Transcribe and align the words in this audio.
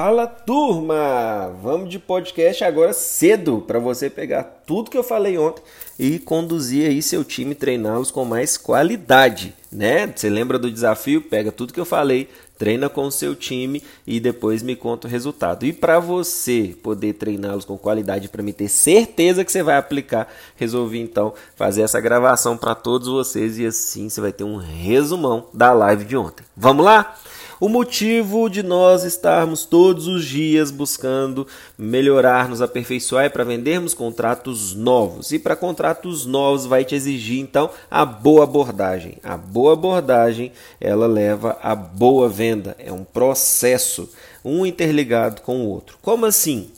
Fala 0.00 0.28
turma! 0.28 1.52
Vamos 1.60 1.90
de 1.90 1.98
podcast 1.98 2.62
agora 2.62 2.92
cedo 2.92 3.64
para 3.66 3.80
você 3.80 4.08
pegar 4.08 4.44
tudo 4.64 4.92
que 4.92 4.96
eu 4.96 5.02
falei 5.02 5.36
ontem 5.36 5.60
e 5.98 6.20
conduzir 6.20 6.88
aí 6.88 7.02
seu 7.02 7.24
time, 7.24 7.52
treiná-los 7.52 8.12
com 8.12 8.24
mais 8.24 8.56
qualidade, 8.56 9.52
né? 9.72 10.06
Você 10.06 10.30
lembra 10.30 10.56
do 10.56 10.70
desafio? 10.70 11.20
Pega 11.20 11.50
tudo 11.50 11.72
que 11.72 11.80
eu 11.80 11.84
falei, 11.84 12.28
treina 12.56 12.88
com 12.88 13.06
o 13.06 13.10
seu 13.10 13.34
time 13.34 13.82
e 14.06 14.20
depois 14.20 14.62
me 14.62 14.76
conta 14.76 15.08
o 15.08 15.10
resultado. 15.10 15.66
E 15.66 15.72
para 15.72 15.98
você 15.98 16.76
poder 16.80 17.14
treiná-los 17.14 17.64
com 17.64 17.76
qualidade, 17.76 18.28
para 18.28 18.40
me 18.40 18.52
ter 18.52 18.68
certeza 18.68 19.44
que 19.44 19.50
você 19.50 19.64
vai 19.64 19.78
aplicar, 19.78 20.32
resolvi 20.54 21.00
então 21.00 21.34
fazer 21.56 21.82
essa 21.82 22.00
gravação 22.00 22.56
para 22.56 22.76
todos 22.76 23.08
vocês 23.08 23.58
e 23.58 23.66
assim 23.66 24.08
você 24.08 24.20
vai 24.20 24.30
ter 24.30 24.44
um 24.44 24.58
resumão 24.58 25.48
da 25.52 25.72
live 25.72 26.04
de 26.04 26.16
ontem. 26.16 26.44
Vamos 26.56 26.84
lá? 26.84 27.16
O 27.60 27.68
motivo 27.68 28.48
de 28.48 28.62
nós 28.62 29.02
estarmos 29.02 29.64
todos 29.64 30.06
os 30.06 30.24
dias 30.24 30.70
buscando 30.70 31.44
melhorar, 31.76 32.48
nos 32.48 32.62
aperfeiçoar 32.62 33.24
é 33.24 33.28
para 33.28 33.42
vendermos 33.42 33.94
contratos 33.94 34.76
novos. 34.76 35.32
E 35.32 35.40
para 35.40 35.56
contratos 35.56 36.24
novos 36.24 36.66
vai 36.66 36.84
te 36.84 36.94
exigir 36.94 37.40
então 37.40 37.68
a 37.90 38.04
boa 38.04 38.44
abordagem. 38.44 39.18
A 39.24 39.36
boa 39.36 39.72
abordagem, 39.72 40.52
ela 40.80 41.08
leva 41.08 41.58
a 41.60 41.74
boa 41.74 42.28
venda. 42.28 42.76
É 42.78 42.92
um 42.92 43.02
processo, 43.02 44.08
um 44.44 44.64
interligado 44.64 45.42
com 45.42 45.62
o 45.62 45.68
outro. 45.68 45.98
Como 46.00 46.26
assim? 46.26 46.70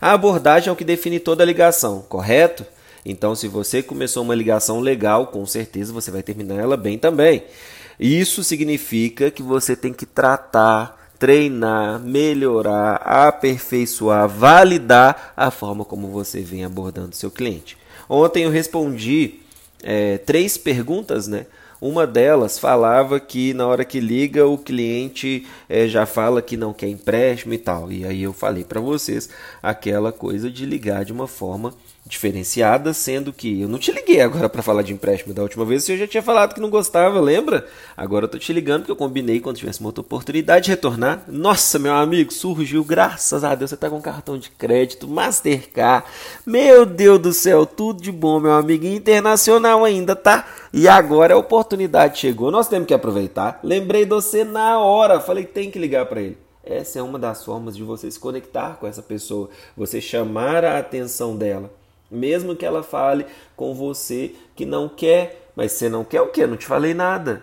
A 0.00 0.12
abordagem 0.12 0.68
é 0.68 0.72
o 0.72 0.76
que 0.76 0.84
define 0.84 1.18
toda 1.18 1.42
a 1.42 1.46
ligação, 1.46 2.04
correto? 2.08 2.64
Então, 3.04 3.34
se 3.34 3.48
você 3.48 3.82
começou 3.82 4.22
uma 4.22 4.36
ligação 4.36 4.78
legal, 4.78 5.26
com 5.28 5.44
certeza 5.46 5.92
você 5.92 6.12
vai 6.12 6.22
terminar 6.22 6.60
ela 6.60 6.76
bem 6.76 6.96
também. 6.96 7.42
Isso 7.98 8.44
significa 8.44 9.30
que 9.30 9.42
você 9.42 9.74
tem 9.74 9.92
que 9.92 10.06
tratar, 10.06 11.10
treinar, 11.18 11.98
melhorar, 11.98 12.96
aperfeiçoar, 12.96 14.28
validar 14.28 15.32
a 15.36 15.50
forma 15.50 15.84
como 15.84 16.08
você 16.08 16.40
vem 16.40 16.64
abordando 16.64 17.16
seu 17.16 17.30
cliente. 17.30 17.76
Ontem 18.08 18.44
eu 18.44 18.50
respondi 18.50 19.40
é, 19.82 20.18
três 20.18 20.56
perguntas, 20.56 21.26
né? 21.26 21.46
Uma 21.80 22.06
delas 22.06 22.58
falava 22.58 23.20
que 23.20 23.54
na 23.54 23.66
hora 23.66 23.84
que 23.84 24.00
liga 24.00 24.46
o 24.46 24.58
cliente 24.58 25.46
é, 25.68 25.86
já 25.86 26.06
fala 26.06 26.42
que 26.42 26.56
não 26.56 26.72
quer 26.72 26.88
empréstimo 26.88 27.54
e 27.54 27.58
tal. 27.58 27.92
E 27.92 28.04
aí 28.04 28.22
eu 28.22 28.32
falei 28.32 28.64
para 28.64 28.80
vocês 28.80 29.30
aquela 29.62 30.10
coisa 30.10 30.50
de 30.50 30.66
ligar 30.66 31.04
de 31.04 31.12
uma 31.12 31.28
forma 31.28 31.72
diferenciada, 32.08 32.94
sendo 32.94 33.32
que 33.32 33.60
eu 33.60 33.68
não 33.68 33.78
te 33.78 33.92
liguei 33.92 34.20
agora 34.20 34.48
para 34.48 34.62
falar 34.62 34.82
de 34.82 34.94
empréstimo 34.94 35.34
da 35.34 35.42
última 35.42 35.64
vez, 35.64 35.84
você 35.84 35.96
já 35.96 36.06
tinha 36.06 36.22
falado 36.22 36.54
que 36.54 36.60
não 36.60 36.70
gostava, 36.70 37.20
lembra? 37.20 37.66
Agora 37.94 38.24
eu 38.24 38.28
tô 38.28 38.38
te 38.38 38.52
ligando 38.52 38.80
porque 38.80 38.92
eu 38.92 38.96
combinei 38.96 39.38
quando 39.40 39.58
tivesse 39.58 39.80
uma 39.80 39.88
outra 39.88 40.00
oportunidade 40.00 40.64
de 40.64 40.70
retornar. 40.70 41.22
Nossa, 41.28 41.78
meu 41.78 41.94
amigo, 41.94 42.32
surgiu, 42.32 42.82
graças 42.82 43.44
a 43.44 43.54
Deus, 43.54 43.70
você 43.70 43.76
tá 43.76 43.90
com 43.90 44.00
cartão 44.00 44.38
de 44.38 44.48
crédito, 44.50 45.06
Mastercard. 45.06 46.06
Meu 46.46 46.86
Deus 46.86 47.18
do 47.18 47.32
céu, 47.32 47.66
tudo 47.66 48.02
de 48.02 48.10
bom, 48.10 48.40
meu 48.40 48.52
amigo, 48.52 48.86
internacional 48.86 49.84
ainda, 49.84 50.16
tá? 50.16 50.46
E 50.72 50.88
agora 50.88 51.34
a 51.34 51.38
oportunidade 51.38 52.18
chegou, 52.18 52.50
nós 52.50 52.68
temos 52.68 52.88
que 52.88 52.94
aproveitar. 52.94 53.60
Lembrei 53.62 54.04
de 54.04 54.10
você 54.10 54.44
na 54.44 54.78
hora, 54.78 55.20
falei, 55.20 55.44
tem 55.44 55.70
que 55.70 55.78
ligar 55.78 56.06
para 56.06 56.22
ele. 56.22 56.38
Essa 56.64 56.98
é 56.98 57.02
uma 57.02 57.18
das 57.18 57.44
formas 57.44 57.76
de 57.76 57.82
você 57.82 58.10
se 58.10 58.20
conectar 58.20 58.76
com 58.78 58.86
essa 58.86 59.02
pessoa, 59.02 59.48
você 59.74 60.00
chamar 60.00 60.64
a 60.64 60.78
atenção 60.78 61.36
dela. 61.36 61.77
Mesmo 62.10 62.56
que 62.56 62.64
ela 62.64 62.82
fale 62.82 63.26
com 63.54 63.74
você 63.74 64.34
que 64.54 64.64
não 64.64 64.88
quer, 64.88 65.50
mas 65.54 65.72
você 65.72 65.88
não 65.88 66.04
quer 66.04 66.22
o 66.22 66.28
quê? 66.28 66.46
Não 66.46 66.56
te 66.56 66.66
falei 66.66 66.94
nada. 66.94 67.42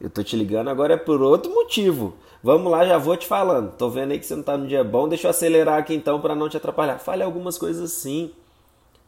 Eu 0.00 0.10
tô 0.10 0.22
te 0.22 0.36
ligando 0.36 0.68
agora 0.68 0.94
é 0.94 0.96
por 0.96 1.22
outro 1.22 1.52
motivo. 1.52 2.14
Vamos 2.42 2.70
lá, 2.70 2.84
já 2.84 2.98
vou 2.98 3.16
te 3.16 3.26
falando. 3.26 3.72
Tô 3.72 3.88
vendo 3.88 4.10
aí 4.12 4.18
que 4.18 4.26
você 4.26 4.36
não 4.36 4.42
tá 4.42 4.58
no 4.58 4.66
dia 4.66 4.84
bom, 4.84 5.08
deixa 5.08 5.26
eu 5.26 5.30
acelerar 5.30 5.78
aqui 5.78 5.94
então 5.94 6.20
para 6.20 6.34
não 6.34 6.48
te 6.48 6.56
atrapalhar. 6.56 6.98
Fale 6.98 7.22
algumas 7.22 7.56
coisas 7.56 7.90
sim, 7.92 8.32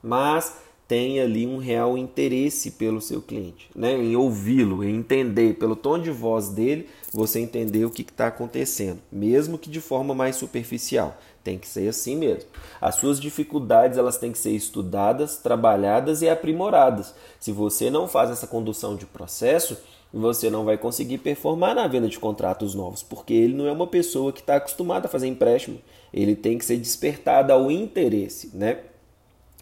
mas 0.03 0.57
tem 0.89 1.21
ali 1.21 1.47
um 1.47 1.59
real 1.59 1.99
interesse 1.99 2.73
pelo 2.73 3.01
seu 3.01 3.21
cliente, 3.21 3.69
né? 3.75 3.93
em 3.93 4.15
ouvi-lo, 4.15 4.85
em 4.85 4.97
entender, 4.97 5.55
pelo 5.55 5.75
tom 5.75 5.99
de 5.99 6.11
voz 6.11 6.49
dele, 6.49 6.89
você 7.13 7.41
entender 7.41 7.85
o 7.85 7.91
que 7.91 8.03
está 8.03 8.29
acontecendo, 8.29 9.01
mesmo 9.11 9.59
que 9.59 9.69
de 9.69 9.81
forma 9.81 10.15
mais 10.15 10.37
superficial. 10.37 11.17
Tem 11.43 11.59
que 11.59 11.69
ser 11.69 11.89
assim 11.89 12.17
mesmo. 12.17 12.49
As 12.81 12.97
suas 12.97 13.21
dificuldades 13.21 13.99
elas 13.99 14.19
têm 14.19 14.33
que 14.33 14.39
ser 14.39 14.51
estudadas, 14.51 15.37
trabalhadas 15.37 16.23
e 16.23 16.29
aprimoradas. 16.29 17.15
Se 17.39 17.53
você 17.53 17.89
não 17.89 18.09
faz 18.09 18.31
essa 18.31 18.49
condução 18.49 18.97
de 18.97 19.07
processo, 19.07 19.77
você 20.13 20.51
não 20.51 20.65
vai 20.65 20.79
conseguir 20.79 21.19
performar 21.19 21.75
na 21.75 21.87
venda 21.87 22.09
de 22.09 22.19
contratos 22.19 22.75
novos, 22.75 23.03
porque 23.03 23.35
ele 23.35 23.55
não 23.55 23.67
é 23.67 23.73
uma 23.73 23.87
pessoa 23.87 24.33
que 24.33 24.41
está 24.41 24.57
acostumada 24.57 25.07
a 25.07 25.11
fazer 25.11 25.27
empréstimo. 25.27 25.79
Ele 26.13 26.35
tem 26.35 26.59
que 26.59 26.65
ser 26.65 26.79
despertado 26.79 27.53
ao 27.53 27.71
interesse, 27.71 28.51
né? 28.55 28.81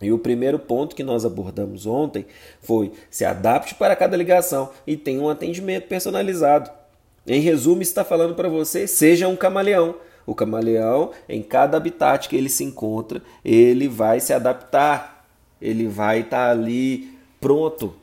E 0.03 0.13
o 0.13 0.19
primeiro 0.19 0.59
ponto 0.59 0.97
que 0.97 1.05
nós 1.05 1.25
abordamos 1.25 1.87
ontem 1.87 2.27
foi 2.61 2.93
se 3.11 3.25
adapte 3.25 3.75
para 3.75 3.95
cada 3.95 4.17
ligação 4.17 4.71
e 4.87 4.97
tenha 4.97 5.21
um 5.21 5.29
atendimento 5.29 5.87
personalizado. 5.87 6.71
Em 7.27 7.41
resumo, 7.41 7.81
está 7.81 8.05
falando 8.05 8.35
para 8.35 8.49
você, 8.49 8.87
seja 8.87 9.29
um 9.29 9.37
camaleão. 9.37 9.95
O 10.27 10.35
camaleão, 10.35 11.11
em 11.29 11.43
cada 11.43 11.77
habitat 11.77 12.29
que 12.29 12.37
ele 12.37 12.49
se 12.49 12.65
encontra, 12.65 13.23
ele 13.45 13.89
vai 13.89 14.21
se 14.21 14.33
adaptar, 14.33 15.27
ele 15.61 15.87
vai 15.87 16.21
estar 16.21 16.47
tá 16.47 16.51
ali 16.51 17.11
pronto. 17.41 17.95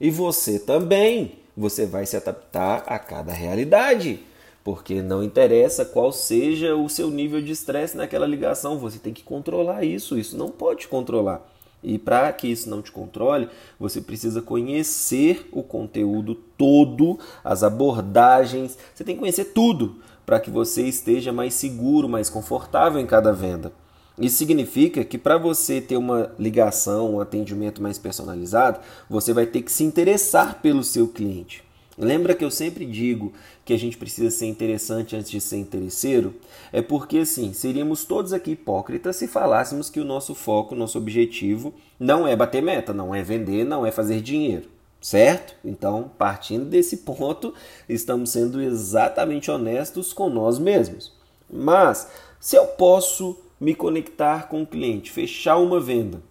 E 0.00 0.10
você 0.10 0.58
também, 0.58 1.38
você 1.56 1.86
vai 1.86 2.06
se 2.06 2.16
adaptar 2.16 2.84
a 2.86 2.98
cada 2.98 3.32
realidade 3.32 4.20
porque 4.64 5.02
não 5.02 5.22
interessa 5.22 5.84
qual 5.84 6.12
seja 6.12 6.74
o 6.76 6.88
seu 6.88 7.10
nível 7.10 7.40
de 7.40 7.52
estresse 7.52 7.96
naquela 7.96 8.26
ligação, 8.26 8.78
você 8.78 8.98
tem 8.98 9.12
que 9.12 9.22
controlar 9.22 9.84
isso, 9.84 10.18
isso 10.18 10.36
não 10.36 10.48
pode 10.48 10.86
controlar. 10.88 11.48
E 11.82 11.98
para 11.98 12.32
que 12.32 12.46
isso 12.46 12.70
não 12.70 12.80
te 12.80 12.92
controle, 12.92 13.48
você 13.78 14.00
precisa 14.00 14.40
conhecer 14.40 15.48
o 15.50 15.64
conteúdo 15.64 16.34
todo, 16.56 17.18
as 17.42 17.64
abordagens, 17.64 18.78
você 18.94 19.02
tem 19.02 19.16
que 19.16 19.20
conhecer 19.20 19.46
tudo 19.46 19.96
para 20.24 20.38
que 20.38 20.48
você 20.50 20.82
esteja 20.82 21.32
mais 21.32 21.54
seguro, 21.54 22.08
mais 22.08 22.30
confortável 22.30 23.00
em 23.00 23.06
cada 23.06 23.32
venda. 23.32 23.72
Isso 24.16 24.36
significa 24.36 25.04
que 25.04 25.18
para 25.18 25.36
você 25.36 25.80
ter 25.80 25.96
uma 25.96 26.30
ligação, 26.38 27.14
um 27.14 27.20
atendimento 27.20 27.82
mais 27.82 27.98
personalizado, 27.98 28.78
você 29.10 29.32
vai 29.32 29.46
ter 29.46 29.62
que 29.62 29.72
se 29.72 29.82
interessar 29.82 30.60
pelo 30.60 30.84
seu 30.84 31.08
cliente. 31.08 31.64
Lembra 31.96 32.34
que 32.34 32.44
eu 32.44 32.50
sempre 32.50 32.86
digo 32.86 33.32
que 33.64 33.72
a 33.74 33.78
gente 33.78 33.98
precisa 33.98 34.30
ser 34.30 34.46
interessante 34.46 35.14
antes 35.14 35.30
de 35.30 35.40
ser 35.40 35.58
interesseiro? 35.58 36.34
É 36.72 36.80
porque 36.80 37.18
assim, 37.18 37.52
seríamos 37.52 38.04
todos 38.04 38.32
aqui 38.32 38.52
hipócritas 38.52 39.16
se 39.16 39.28
falássemos 39.28 39.90
que 39.90 40.00
o 40.00 40.04
nosso 40.04 40.34
foco, 40.34 40.74
nosso 40.74 40.96
objetivo 40.96 41.74
não 42.00 42.26
é 42.26 42.34
bater 42.34 42.62
meta, 42.62 42.94
não 42.94 43.14
é 43.14 43.22
vender, 43.22 43.64
não 43.64 43.84
é 43.84 43.90
fazer 43.90 44.22
dinheiro. 44.22 44.70
Certo? 45.02 45.56
Então, 45.64 46.12
partindo 46.16 46.64
desse 46.64 46.98
ponto, 46.98 47.52
estamos 47.88 48.30
sendo 48.30 48.62
exatamente 48.62 49.50
honestos 49.50 50.12
com 50.12 50.30
nós 50.30 50.60
mesmos. 50.60 51.12
Mas, 51.50 52.08
se 52.38 52.56
eu 52.56 52.66
posso 52.68 53.36
me 53.60 53.74
conectar 53.74 54.48
com 54.48 54.62
o 54.62 54.66
cliente, 54.66 55.10
fechar 55.10 55.56
uma 55.58 55.80
venda 55.80 56.22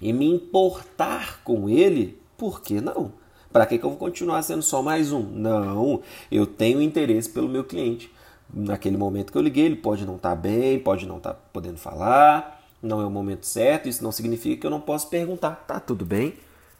e 0.00 0.12
me 0.12 0.26
importar 0.26 1.40
com 1.44 1.68
ele, 1.68 2.18
por 2.36 2.60
que 2.60 2.80
não? 2.80 3.12
Para 3.54 3.66
que, 3.66 3.78
que 3.78 3.84
eu 3.84 3.90
vou 3.90 3.98
continuar 4.00 4.42
sendo 4.42 4.62
só 4.62 4.82
mais 4.82 5.12
um? 5.12 5.20
Não, 5.20 6.02
eu 6.28 6.44
tenho 6.44 6.82
interesse 6.82 7.28
pelo 7.28 7.48
meu 7.48 7.62
cliente. 7.62 8.12
Naquele 8.52 8.96
momento 8.96 9.30
que 9.30 9.38
eu 9.38 9.42
liguei, 9.42 9.66
ele 9.66 9.76
pode 9.76 10.04
não 10.04 10.16
estar 10.16 10.30
tá 10.30 10.34
bem, 10.34 10.76
pode 10.80 11.06
não 11.06 11.18
estar 11.18 11.34
tá 11.34 11.40
podendo 11.52 11.78
falar, 11.78 12.60
não 12.82 13.00
é 13.00 13.06
o 13.06 13.10
momento 13.10 13.46
certo. 13.46 13.88
Isso 13.88 14.02
não 14.02 14.10
significa 14.10 14.60
que 14.60 14.66
eu 14.66 14.72
não 14.72 14.80
posso 14.80 15.08
perguntar: 15.08 15.64
tá 15.68 15.78
tudo 15.78 16.04
bem? 16.04 16.34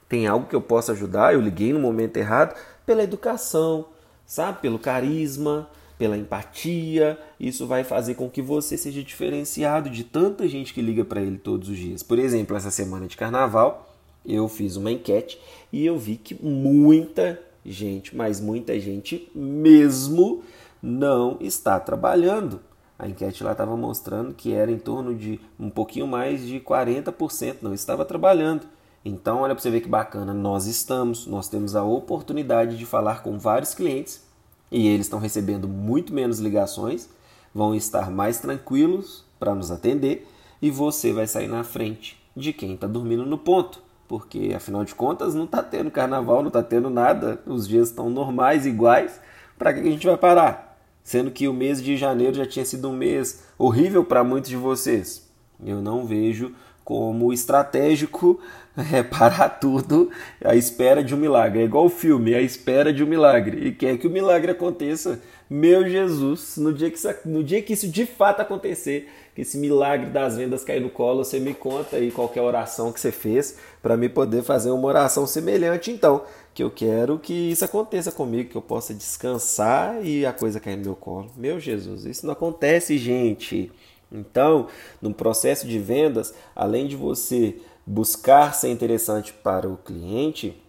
Tem 0.08 0.26
algo 0.26 0.48
que 0.48 0.56
eu 0.56 0.60
possa 0.60 0.90
ajudar? 0.90 1.32
Eu 1.32 1.40
liguei 1.40 1.72
no 1.72 1.78
momento 1.78 2.16
errado 2.16 2.56
pela 2.84 3.04
educação, 3.04 3.86
sabe? 4.26 4.58
Pelo 4.60 4.80
carisma, 4.80 5.70
pela 5.96 6.18
empatia. 6.18 7.16
Isso 7.38 7.68
vai 7.68 7.84
fazer 7.84 8.16
com 8.16 8.28
que 8.28 8.42
você 8.42 8.76
seja 8.76 9.00
diferenciado 9.00 9.88
de 9.88 10.02
tanta 10.02 10.48
gente 10.48 10.74
que 10.74 10.82
liga 10.82 11.04
para 11.04 11.22
ele 11.22 11.38
todos 11.38 11.68
os 11.68 11.78
dias. 11.78 12.02
Por 12.02 12.18
exemplo, 12.18 12.56
essa 12.56 12.72
semana 12.72 13.06
de 13.06 13.16
carnaval 13.16 13.93
eu 14.24 14.48
fiz 14.48 14.76
uma 14.76 14.90
enquete 14.90 15.40
e 15.72 15.84
eu 15.84 15.98
vi 15.98 16.16
que 16.16 16.34
muita 16.42 17.40
gente, 17.64 18.16
mas 18.16 18.40
muita 18.40 18.78
gente 18.78 19.30
mesmo, 19.34 20.42
não 20.82 21.38
está 21.40 21.80
trabalhando. 21.80 22.60
A 22.98 23.08
enquete 23.08 23.42
lá 23.42 23.52
estava 23.52 23.76
mostrando 23.76 24.34
que 24.34 24.52
era 24.52 24.70
em 24.70 24.78
torno 24.78 25.14
de 25.14 25.40
um 25.58 25.70
pouquinho 25.70 26.06
mais 26.06 26.46
de 26.46 26.60
40% 26.60 27.56
não 27.62 27.74
estava 27.74 28.04
trabalhando. 28.04 28.66
Então, 29.04 29.40
olha 29.40 29.54
para 29.54 29.62
você 29.62 29.70
ver 29.70 29.80
que 29.80 29.88
bacana, 29.88 30.32
nós 30.32 30.66
estamos, 30.66 31.26
nós 31.26 31.48
temos 31.48 31.74
a 31.74 31.82
oportunidade 31.82 32.78
de 32.78 32.86
falar 32.86 33.22
com 33.22 33.38
vários 33.38 33.74
clientes 33.74 34.22
e 34.70 34.86
eles 34.86 35.06
estão 35.06 35.18
recebendo 35.18 35.68
muito 35.68 36.14
menos 36.14 36.38
ligações, 36.38 37.08
vão 37.54 37.74
estar 37.74 38.10
mais 38.10 38.38
tranquilos 38.38 39.24
para 39.38 39.54
nos 39.54 39.70
atender 39.70 40.26
e 40.62 40.70
você 40.70 41.12
vai 41.12 41.26
sair 41.26 41.48
na 41.48 41.64
frente 41.64 42.22
de 42.34 42.52
quem 42.52 42.74
está 42.74 42.86
dormindo 42.86 43.26
no 43.26 43.36
ponto 43.36 43.82
porque 44.08 44.52
afinal 44.56 44.84
de 44.84 44.94
contas 44.94 45.34
não 45.34 45.44
está 45.44 45.62
tendo 45.62 45.90
carnaval, 45.90 46.40
não 46.40 46.48
está 46.48 46.62
tendo 46.62 46.90
nada, 46.90 47.40
os 47.46 47.66
dias 47.66 47.88
estão 47.88 48.10
normais, 48.10 48.66
iguais. 48.66 49.20
Para 49.58 49.72
que 49.72 49.80
a 49.80 49.84
gente 49.84 50.06
vai 50.06 50.16
parar? 50.16 50.74
sendo 51.04 51.30
que 51.30 51.46
o 51.46 51.52
mês 51.52 51.82
de 51.82 51.96
janeiro 51.96 52.34
já 52.34 52.46
tinha 52.46 52.64
sido 52.64 52.88
um 52.88 52.96
mês 52.96 53.44
horrível 53.58 54.02
para 54.02 54.24
muitos 54.24 54.48
de 54.48 54.56
vocês. 54.56 55.28
Eu 55.64 55.82
não 55.82 56.06
vejo 56.06 56.52
como 56.82 57.32
estratégico 57.32 58.40
é, 58.92 59.02
parar 59.02 59.50
tudo 59.50 60.10
à 60.42 60.56
espera 60.56 61.04
de 61.04 61.14
um 61.14 61.18
milagre. 61.18 61.60
É 61.60 61.64
igual 61.64 61.84
o 61.84 61.90
filme, 61.90 62.34
à 62.34 62.40
espera 62.40 62.92
de 62.92 63.04
um 63.04 63.06
milagre. 63.06 63.68
E 63.68 63.72
quer 63.72 63.98
que 63.98 64.06
o 64.06 64.10
milagre 64.10 64.50
aconteça. 64.50 65.20
Meu 65.56 65.88
Jesus, 65.88 66.56
no 66.56 66.72
dia 66.72 66.90
que 66.90 66.96
isso, 66.96 67.08
no 67.24 67.44
dia 67.44 67.62
que 67.62 67.74
isso 67.74 67.86
de 67.86 68.04
fato 68.04 68.40
acontecer, 68.40 69.08
que 69.36 69.42
esse 69.42 69.56
milagre 69.56 70.10
das 70.10 70.36
vendas 70.36 70.64
cair 70.64 70.80
no 70.80 70.90
colo, 70.90 71.24
você 71.24 71.38
me 71.38 71.54
conta 71.54 71.94
aí 71.94 72.10
qualquer 72.10 72.40
oração 72.40 72.92
que 72.92 72.98
você 72.98 73.12
fez 73.12 73.56
para 73.80 73.96
me 73.96 74.08
poder 74.08 74.42
fazer 74.42 74.72
uma 74.72 74.88
oração 74.88 75.28
semelhante. 75.28 75.92
Então, 75.92 76.24
que 76.52 76.60
eu 76.60 76.72
quero 76.72 77.20
que 77.20 77.52
isso 77.52 77.64
aconteça 77.64 78.10
comigo, 78.10 78.50
que 78.50 78.56
eu 78.56 78.62
possa 78.62 78.92
descansar 78.92 80.04
e 80.04 80.26
a 80.26 80.32
coisa 80.32 80.58
cair 80.58 80.74
no 80.74 80.86
meu 80.86 80.96
colo. 80.96 81.30
Meu 81.36 81.60
Jesus, 81.60 82.04
isso 82.04 82.26
não 82.26 82.32
acontece, 82.32 82.98
gente. 82.98 83.70
Então, 84.10 84.66
no 85.00 85.14
processo 85.14 85.68
de 85.68 85.78
vendas, 85.78 86.34
além 86.56 86.88
de 86.88 86.96
você 86.96 87.54
buscar 87.86 88.56
ser 88.56 88.70
interessante 88.70 89.32
para 89.32 89.68
o 89.68 89.76
cliente 89.76 90.63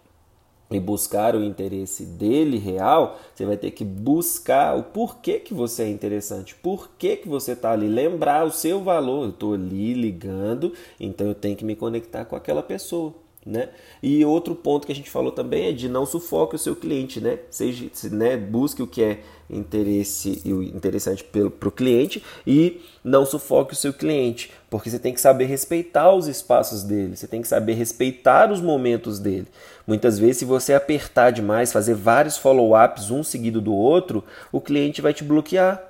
e 0.70 0.80
buscar 0.80 1.34
o 1.36 1.44
interesse 1.44 2.04
dele 2.04 2.58
real, 2.58 3.18
você 3.34 3.44
vai 3.44 3.56
ter 3.56 3.70
que 3.70 3.84
buscar 3.84 4.76
o 4.76 4.82
porquê 4.82 5.38
que 5.38 5.54
você 5.54 5.84
é 5.84 5.88
interessante, 5.88 6.54
por 6.54 6.90
que 6.98 7.22
você 7.26 7.52
está 7.52 7.72
ali, 7.72 7.86
lembrar 7.86 8.44
o 8.44 8.50
seu 8.50 8.82
valor. 8.82 9.24
Eu 9.24 9.30
estou 9.30 9.54
ali 9.54 9.94
ligando, 9.94 10.72
então 10.98 11.26
eu 11.26 11.34
tenho 11.34 11.56
que 11.56 11.64
me 11.64 11.76
conectar 11.76 12.24
com 12.24 12.36
aquela 12.36 12.62
pessoa. 12.62 13.25
Né? 13.46 13.68
E 14.02 14.24
outro 14.24 14.56
ponto 14.56 14.86
que 14.86 14.92
a 14.92 14.94
gente 14.94 15.08
falou 15.08 15.30
também 15.30 15.68
é 15.68 15.72
de 15.72 15.88
não 15.88 16.04
sufoque 16.04 16.56
o 16.56 16.58
seu 16.58 16.74
cliente, 16.74 17.20
né? 17.20 17.38
Seja, 17.48 17.88
né? 18.10 18.36
busque 18.36 18.82
o 18.82 18.88
que 18.88 19.00
é 19.00 19.20
interesse 19.48 20.42
e 20.44 20.50
interessante 20.50 21.22
para 21.22 21.68
o 21.68 21.70
cliente 21.70 22.20
e 22.44 22.80
não 23.04 23.24
sufoque 23.24 23.72
o 23.72 23.76
seu 23.76 23.92
cliente, 23.92 24.50
porque 24.68 24.90
você 24.90 24.98
tem 24.98 25.14
que 25.14 25.20
saber 25.20 25.44
respeitar 25.44 26.12
os 26.12 26.26
espaços 26.26 26.82
dele, 26.82 27.16
você 27.16 27.28
tem 27.28 27.40
que 27.40 27.46
saber 27.46 27.74
respeitar 27.74 28.50
os 28.50 28.60
momentos 28.60 29.20
dele. 29.20 29.46
Muitas 29.86 30.18
vezes, 30.18 30.38
se 30.38 30.44
você 30.44 30.74
apertar 30.74 31.30
demais, 31.30 31.72
fazer 31.72 31.94
vários 31.94 32.36
follow-ups 32.36 33.12
um 33.12 33.22
seguido 33.22 33.60
do 33.60 33.72
outro, 33.72 34.24
o 34.50 34.60
cliente 34.60 35.00
vai 35.00 35.14
te 35.14 35.22
bloquear. 35.22 35.80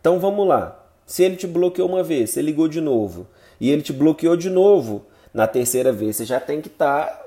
Então 0.00 0.18
vamos 0.18 0.48
lá. 0.48 0.82
Se 1.04 1.22
ele 1.22 1.36
te 1.36 1.46
bloqueou 1.46 1.90
uma 1.90 2.02
vez, 2.02 2.30
você 2.30 2.40
ligou 2.40 2.68
de 2.68 2.80
novo 2.80 3.26
e 3.60 3.70
ele 3.70 3.82
te 3.82 3.92
bloqueou 3.92 4.36
de 4.36 4.48
novo, 4.48 5.04
na 5.32 5.46
terceira 5.46 5.92
vez 5.92 6.16
você 6.16 6.24
já 6.24 6.40
tem 6.40 6.60
que 6.60 6.68
estar 6.68 7.06
tá 7.06 7.22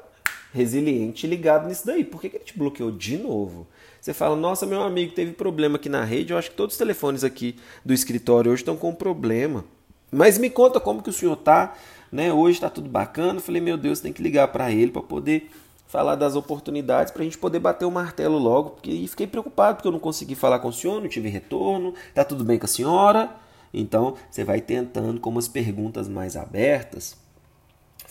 resiliente 0.53 1.25
ligado 1.27 1.67
nisso 1.67 1.85
daí. 1.85 2.03
Por 2.03 2.21
que, 2.21 2.29
que 2.29 2.37
ele 2.37 2.43
te 2.43 2.57
bloqueou 2.57 2.91
de 2.91 3.17
novo? 3.17 3.67
Você 3.99 4.13
fala, 4.13 4.35
nossa, 4.35 4.65
meu 4.65 4.81
amigo 4.81 5.13
teve 5.13 5.31
problema 5.31 5.77
aqui 5.77 5.87
na 5.87 6.03
rede, 6.03 6.33
eu 6.33 6.37
acho 6.37 6.49
que 6.49 6.55
todos 6.55 6.73
os 6.73 6.77
telefones 6.77 7.23
aqui 7.23 7.55
do 7.85 7.93
escritório 7.93 8.51
hoje 8.51 8.61
estão 8.61 8.75
com 8.75 8.93
problema. 8.93 9.63
Mas 10.11 10.37
me 10.37 10.49
conta 10.49 10.79
como 10.79 11.01
que 11.01 11.09
o 11.09 11.13
senhor 11.13 11.37
tá, 11.37 11.73
né? 12.11 12.33
Hoje 12.33 12.57
está 12.57 12.69
tudo 12.69 12.89
bacana. 12.89 13.35
Eu 13.37 13.41
falei, 13.41 13.61
meu 13.61 13.77
Deus, 13.77 14.01
tem 14.01 14.11
que 14.11 14.21
ligar 14.21 14.49
para 14.49 14.71
ele 14.71 14.91
para 14.91 15.01
poder 15.01 15.49
falar 15.91 16.15
das 16.15 16.37
oportunidades 16.37 17.11
para 17.11 17.21
a 17.21 17.25
gente 17.25 17.37
poder 17.37 17.59
bater 17.59 17.83
o 17.83 17.91
martelo 17.91 18.37
logo, 18.37 18.69
porque 18.71 18.89
e 18.89 19.05
fiquei 19.09 19.27
preocupado 19.27 19.75
porque 19.75 19.87
eu 19.89 19.91
não 19.91 19.99
consegui 19.99 20.35
falar 20.35 20.59
com 20.59 20.69
o 20.69 20.73
senhor, 20.73 21.01
não 21.01 21.09
tive 21.09 21.27
retorno, 21.27 21.93
tá 22.13 22.23
tudo 22.23 22.45
bem 22.45 22.57
com 22.57 22.63
a 22.63 22.67
senhora. 22.67 23.29
Então, 23.73 24.15
você 24.29 24.45
vai 24.45 24.61
tentando 24.61 25.19
com 25.19 25.29
umas 25.29 25.49
perguntas 25.49 26.07
mais 26.07 26.37
abertas, 26.37 27.17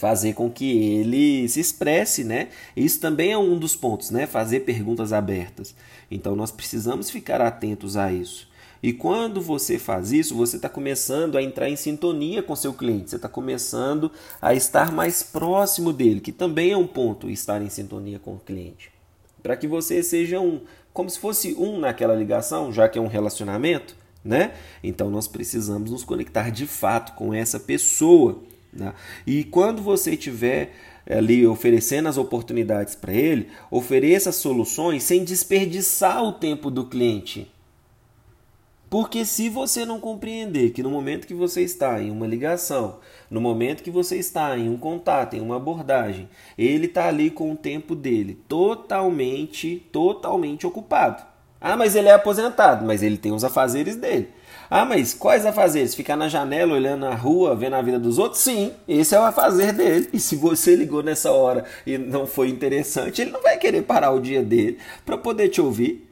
fazer 0.00 0.32
com 0.32 0.50
que 0.50 0.78
ele 0.78 1.46
se 1.46 1.60
expresse, 1.60 2.24
né? 2.24 2.48
Isso 2.74 2.98
também 2.98 3.32
é 3.32 3.38
um 3.38 3.58
dos 3.58 3.76
pontos, 3.76 4.10
né? 4.10 4.26
Fazer 4.26 4.60
perguntas 4.60 5.12
abertas. 5.12 5.74
Então 6.10 6.34
nós 6.34 6.50
precisamos 6.50 7.10
ficar 7.10 7.42
atentos 7.42 7.98
a 7.98 8.10
isso. 8.10 8.48
E 8.82 8.94
quando 8.94 9.42
você 9.42 9.78
faz 9.78 10.10
isso, 10.10 10.34
você 10.34 10.56
está 10.56 10.70
começando 10.70 11.36
a 11.36 11.42
entrar 11.42 11.68
em 11.68 11.76
sintonia 11.76 12.42
com 12.42 12.56
seu 12.56 12.72
cliente, 12.72 13.10
você 13.10 13.16
está 13.16 13.28
começando 13.28 14.10
a 14.40 14.54
estar 14.54 14.90
mais 14.90 15.22
próximo 15.22 15.92
dele, 15.92 16.18
que 16.18 16.32
também 16.32 16.70
é 16.70 16.76
um 16.78 16.86
ponto 16.86 17.28
estar 17.28 17.60
em 17.60 17.68
sintonia 17.68 18.18
com 18.18 18.32
o 18.32 18.40
cliente. 18.40 18.90
Para 19.42 19.54
que 19.54 19.68
você 19.68 20.02
seja 20.02 20.40
um, 20.40 20.62
como 20.94 21.10
se 21.10 21.18
fosse 21.18 21.54
um 21.58 21.78
naquela 21.78 22.14
ligação, 22.14 22.72
já 22.72 22.88
que 22.88 22.98
é 22.98 23.02
um 23.02 23.06
relacionamento, 23.06 23.94
né? 24.24 24.54
Então 24.82 25.10
nós 25.10 25.28
precisamos 25.28 25.90
nos 25.90 26.04
conectar 26.04 26.48
de 26.48 26.66
fato 26.66 27.12
com 27.12 27.34
essa 27.34 27.60
pessoa 27.60 28.42
né? 28.72 28.94
E 29.26 29.44
quando 29.44 29.82
você 29.82 30.12
estiver 30.12 30.72
ali 31.08 31.46
oferecendo 31.46 32.08
as 32.08 32.16
oportunidades 32.16 32.94
para 32.94 33.12
ele, 33.12 33.48
ofereça 33.70 34.32
soluções 34.32 35.02
sem 35.02 35.24
desperdiçar 35.24 36.22
o 36.22 36.32
tempo 36.32 36.70
do 36.70 36.86
cliente. 36.86 37.50
Porque 38.88 39.24
se 39.24 39.48
você 39.48 39.84
não 39.84 40.00
compreender 40.00 40.70
que 40.70 40.82
no 40.82 40.90
momento 40.90 41.26
que 41.26 41.34
você 41.34 41.62
está 41.62 42.02
em 42.02 42.10
uma 42.10 42.26
ligação, 42.26 42.98
no 43.30 43.40
momento 43.40 43.84
que 43.84 43.90
você 43.90 44.16
está 44.16 44.58
em 44.58 44.68
um 44.68 44.76
contato, 44.76 45.34
em 45.34 45.40
uma 45.40 45.56
abordagem, 45.56 46.28
ele 46.58 46.86
está 46.86 47.06
ali 47.06 47.30
com 47.30 47.52
o 47.52 47.56
tempo 47.56 47.94
dele 47.94 48.36
totalmente, 48.48 49.76
totalmente 49.92 50.66
ocupado. 50.66 51.22
Ah, 51.60 51.76
mas 51.76 51.94
ele 51.94 52.08
é 52.08 52.12
aposentado, 52.12 52.84
mas 52.84 53.00
ele 53.00 53.16
tem 53.16 53.30
os 53.30 53.44
afazeres 53.44 53.94
dele. 53.94 54.28
Ah, 54.72 54.84
mas 54.84 55.12
quais 55.12 55.44
afazeres? 55.44 55.96
Ficar 55.96 56.16
na 56.16 56.28
janela 56.28 56.74
olhando 56.74 57.04
a 57.04 57.12
rua, 57.12 57.56
vendo 57.56 57.74
a 57.74 57.82
vida 57.82 57.98
dos 57.98 58.18
outros? 58.18 58.40
Sim, 58.40 58.72
esse 58.86 59.16
é 59.16 59.18
o 59.18 59.24
afazer 59.24 59.72
dele. 59.72 60.08
E 60.12 60.20
se 60.20 60.36
você 60.36 60.76
ligou 60.76 61.02
nessa 61.02 61.32
hora 61.32 61.64
e 61.84 61.98
não 61.98 62.24
foi 62.24 62.48
interessante, 62.50 63.20
ele 63.20 63.32
não 63.32 63.42
vai 63.42 63.58
querer 63.58 63.82
parar 63.82 64.12
o 64.12 64.20
dia 64.20 64.44
dele 64.44 64.78
para 65.04 65.18
poder 65.18 65.48
te 65.48 65.60
ouvir. 65.60 66.08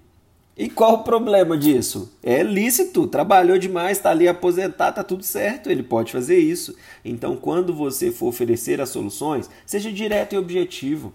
E 0.57 0.69
qual 0.69 0.95
o 0.95 1.05
problema 1.05 1.57
disso? 1.57 2.13
É 2.21 2.43
lícito, 2.43 3.07
trabalhou 3.07 3.59
demais, 3.59 3.97
está 3.97 4.11
ali 4.11 4.27
aposentado, 4.27 4.91
está 4.91 5.05
tudo 5.05 5.23
certo, 5.23 5.71
ele 5.71 5.85
pode 5.85 6.11
fazer 6.11 6.39
isso. 6.39 6.75
Então, 7.05 7.37
quando 7.37 7.73
você 7.73 8.11
for 8.11 8.27
oferecer 8.27 8.81
as 8.81 8.89
soluções, 8.89 9.49
seja 9.65 9.93
direto 9.93 10.33
e 10.33 10.37
objetivo. 10.37 11.15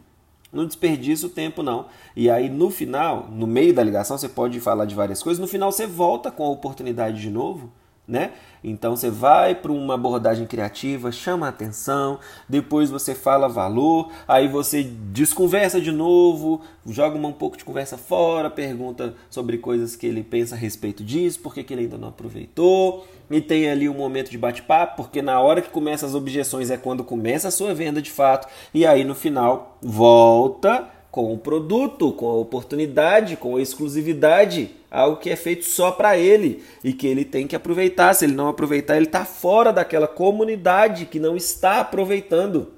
Não 0.54 0.66
desperdice 0.66 1.26
o 1.26 1.30
tempo, 1.30 1.64
não. 1.64 1.88
E 2.16 2.30
aí, 2.30 2.48
no 2.48 2.70
final, 2.70 3.28
no 3.32 3.48
meio 3.48 3.74
da 3.74 3.84
ligação, 3.84 4.18
você 4.18 4.30
pode 4.30 4.60
falar 4.60 4.86
de 4.86 4.94
várias 4.94 5.24
coisas. 5.24 5.42
No 5.42 5.48
final, 5.48 5.72
você 5.72 5.88
volta 5.88 6.30
com 6.30 6.46
a 6.46 6.50
oportunidade 6.50 7.20
de 7.20 7.30
novo 7.30 7.72
né? 8.08 8.32
Então 8.64 8.96
você 8.96 9.10
vai 9.10 9.56
para 9.56 9.72
uma 9.72 9.96
abordagem 9.96 10.46
criativa, 10.46 11.12
chama 11.12 11.46
a 11.46 11.50
atenção, 11.50 12.20
depois 12.48 12.90
você 12.90 13.16
fala 13.16 13.48
valor, 13.48 14.12
aí 14.28 14.48
você 14.48 14.84
desconversa 14.84 15.80
de 15.80 15.92
novo, 15.92 16.62
joga 16.86 17.18
um 17.18 17.32
pouco 17.32 17.58
de 17.58 17.64
conversa 17.64 17.98
fora, 17.98 18.50
pergunta 18.50 19.16
sobre 19.30 19.58
coisas 19.58 19.96
que 19.96 20.06
ele 20.06 20.24
pensa 20.24 20.56
a 20.56 20.58
respeito 20.58 21.04
disso, 21.04 21.40
por 21.40 21.54
que, 21.54 21.64
que 21.64 21.74
ele 21.74 21.84
ainda 21.84 21.98
não 21.98 22.10
aproveitou, 22.10 23.06
e 23.30 23.42
tem 23.42 23.70
ali 23.70 23.88
um 23.88 23.94
momento 23.94 24.30
de 24.30 24.38
bate-papo, 24.38 24.98
porque 24.98 25.22
na 25.22 25.40
hora 25.40 25.62
que 25.62 25.70
começa 25.70 26.06
as 26.06 26.14
objeções 26.14 26.70
é 26.70 26.78
quando 26.78 27.04
começa 27.04 27.48
a 27.48 27.52
sua 27.52 27.74
venda 27.74 28.02
de 28.02 28.12
fato, 28.12 28.48
e 28.74 28.86
aí 28.86 29.04
no 29.04 29.16
final 29.16 29.78
volta 29.82 30.88
com 31.14 31.32
o 31.32 31.38
produto, 31.38 32.12
com 32.12 32.28
a 32.28 32.34
oportunidade, 32.34 33.38
com 33.38 33.56
a 33.56 33.62
exclusividade, 33.62 34.72
algo 34.90 35.18
que 35.18 35.30
é 35.30 35.36
feito 35.36 35.64
só 35.64 35.92
para 35.92 36.18
ele 36.18 36.64
e 36.84 36.92
que 36.92 37.06
ele 37.06 37.24
tem 37.24 37.46
que 37.46 37.56
aproveitar. 37.56 38.16
Se 38.16 38.26
ele 38.26 38.34
não 38.34 38.48
aproveitar, 38.48 38.96
ele 38.96 39.06
está 39.06 39.24
fora 39.24 39.72
daquela 39.72 40.08
comunidade 40.08 41.06
que 41.06 41.20
não 41.20 41.38
está 41.38 41.82
aproveitando. 41.82 42.74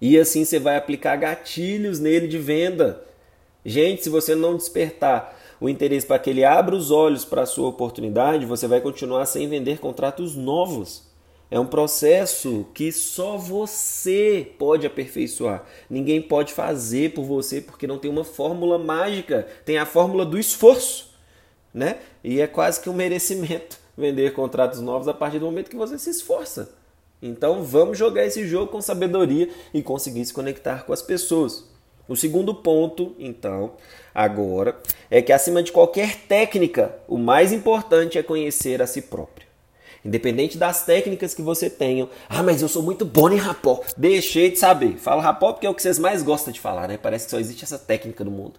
E 0.00 0.18
assim 0.18 0.42
você 0.42 0.58
vai 0.58 0.74
aplicar 0.74 1.16
gatilhos 1.16 2.00
nele 2.00 2.26
de 2.26 2.38
venda. 2.38 3.04
Gente, 3.62 4.02
se 4.02 4.08
você 4.08 4.34
não 4.34 4.56
despertar 4.56 5.38
o 5.60 5.68
interesse 5.68 6.06
para 6.06 6.18
que 6.18 6.30
ele 6.30 6.46
abra 6.46 6.74
os 6.74 6.90
olhos 6.90 7.26
para 7.26 7.42
a 7.42 7.46
sua 7.46 7.68
oportunidade, 7.68 8.46
você 8.46 8.66
vai 8.66 8.80
continuar 8.80 9.26
sem 9.26 9.46
vender 9.46 9.78
contratos 9.80 10.34
novos. 10.34 11.11
É 11.52 11.60
um 11.60 11.66
processo 11.66 12.64
que 12.72 12.90
só 12.90 13.36
você 13.36 14.54
pode 14.58 14.86
aperfeiçoar. 14.86 15.62
Ninguém 15.90 16.22
pode 16.22 16.54
fazer 16.54 17.12
por 17.12 17.26
você 17.26 17.60
porque 17.60 17.86
não 17.86 17.98
tem 17.98 18.10
uma 18.10 18.24
fórmula 18.24 18.78
mágica. 18.78 19.46
Tem 19.62 19.76
a 19.76 19.84
fórmula 19.84 20.24
do 20.24 20.38
esforço, 20.38 21.10
né? 21.74 21.98
E 22.24 22.40
é 22.40 22.46
quase 22.46 22.80
que 22.80 22.88
um 22.88 22.94
merecimento 22.94 23.78
vender 23.94 24.32
contratos 24.32 24.80
novos 24.80 25.08
a 25.08 25.12
partir 25.12 25.40
do 25.40 25.44
momento 25.44 25.68
que 25.68 25.76
você 25.76 25.98
se 25.98 26.08
esforça. 26.08 26.74
Então 27.20 27.62
vamos 27.62 27.98
jogar 27.98 28.24
esse 28.24 28.48
jogo 28.48 28.72
com 28.72 28.80
sabedoria 28.80 29.50
e 29.74 29.82
conseguir 29.82 30.24
se 30.24 30.32
conectar 30.32 30.86
com 30.86 30.94
as 30.94 31.02
pessoas. 31.02 31.70
O 32.08 32.16
segundo 32.16 32.54
ponto, 32.54 33.14
então, 33.18 33.74
agora, 34.14 34.80
é 35.10 35.20
que 35.20 35.30
acima 35.30 35.62
de 35.62 35.70
qualquer 35.70 36.16
técnica, 36.26 36.96
o 37.06 37.18
mais 37.18 37.52
importante 37.52 38.16
é 38.16 38.22
conhecer 38.22 38.80
a 38.80 38.86
si 38.86 39.02
próprio. 39.02 39.51
Independente 40.04 40.58
das 40.58 40.84
técnicas 40.84 41.32
que 41.32 41.42
você 41.42 41.70
tenha. 41.70 42.08
Ah, 42.28 42.42
mas 42.42 42.60
eu 42.60 42.68
sou 42.68 42.82
muito 42.82 43.04
bom 43.04 43.30
em 43.30 43.36
rapó. 43.36 43.80
Deixei 43.96 44.50
de 44.50 44.58
saber. 44.58 44.96
Fala 44.98 45.22
rapó 45.22 45.52
porque 45.52 45.66
é 45.66 45.70
o 45.70 45.74
que 45.74 45.82
vocês 45.82 45.98
mais 45.98 46.22
gostam 46.22 46.52
de 46.52 46.60
falar, 46.60 46.88
né? 46.88 46.98
Parece 47.00 47.26
que 47.26 47.30
só 47.30 47.38
existe 47.38 47.64
essa 47.64 47.78
técnica 47.78 48.24
no 48.24 48.30
mundo. 48.30 48.54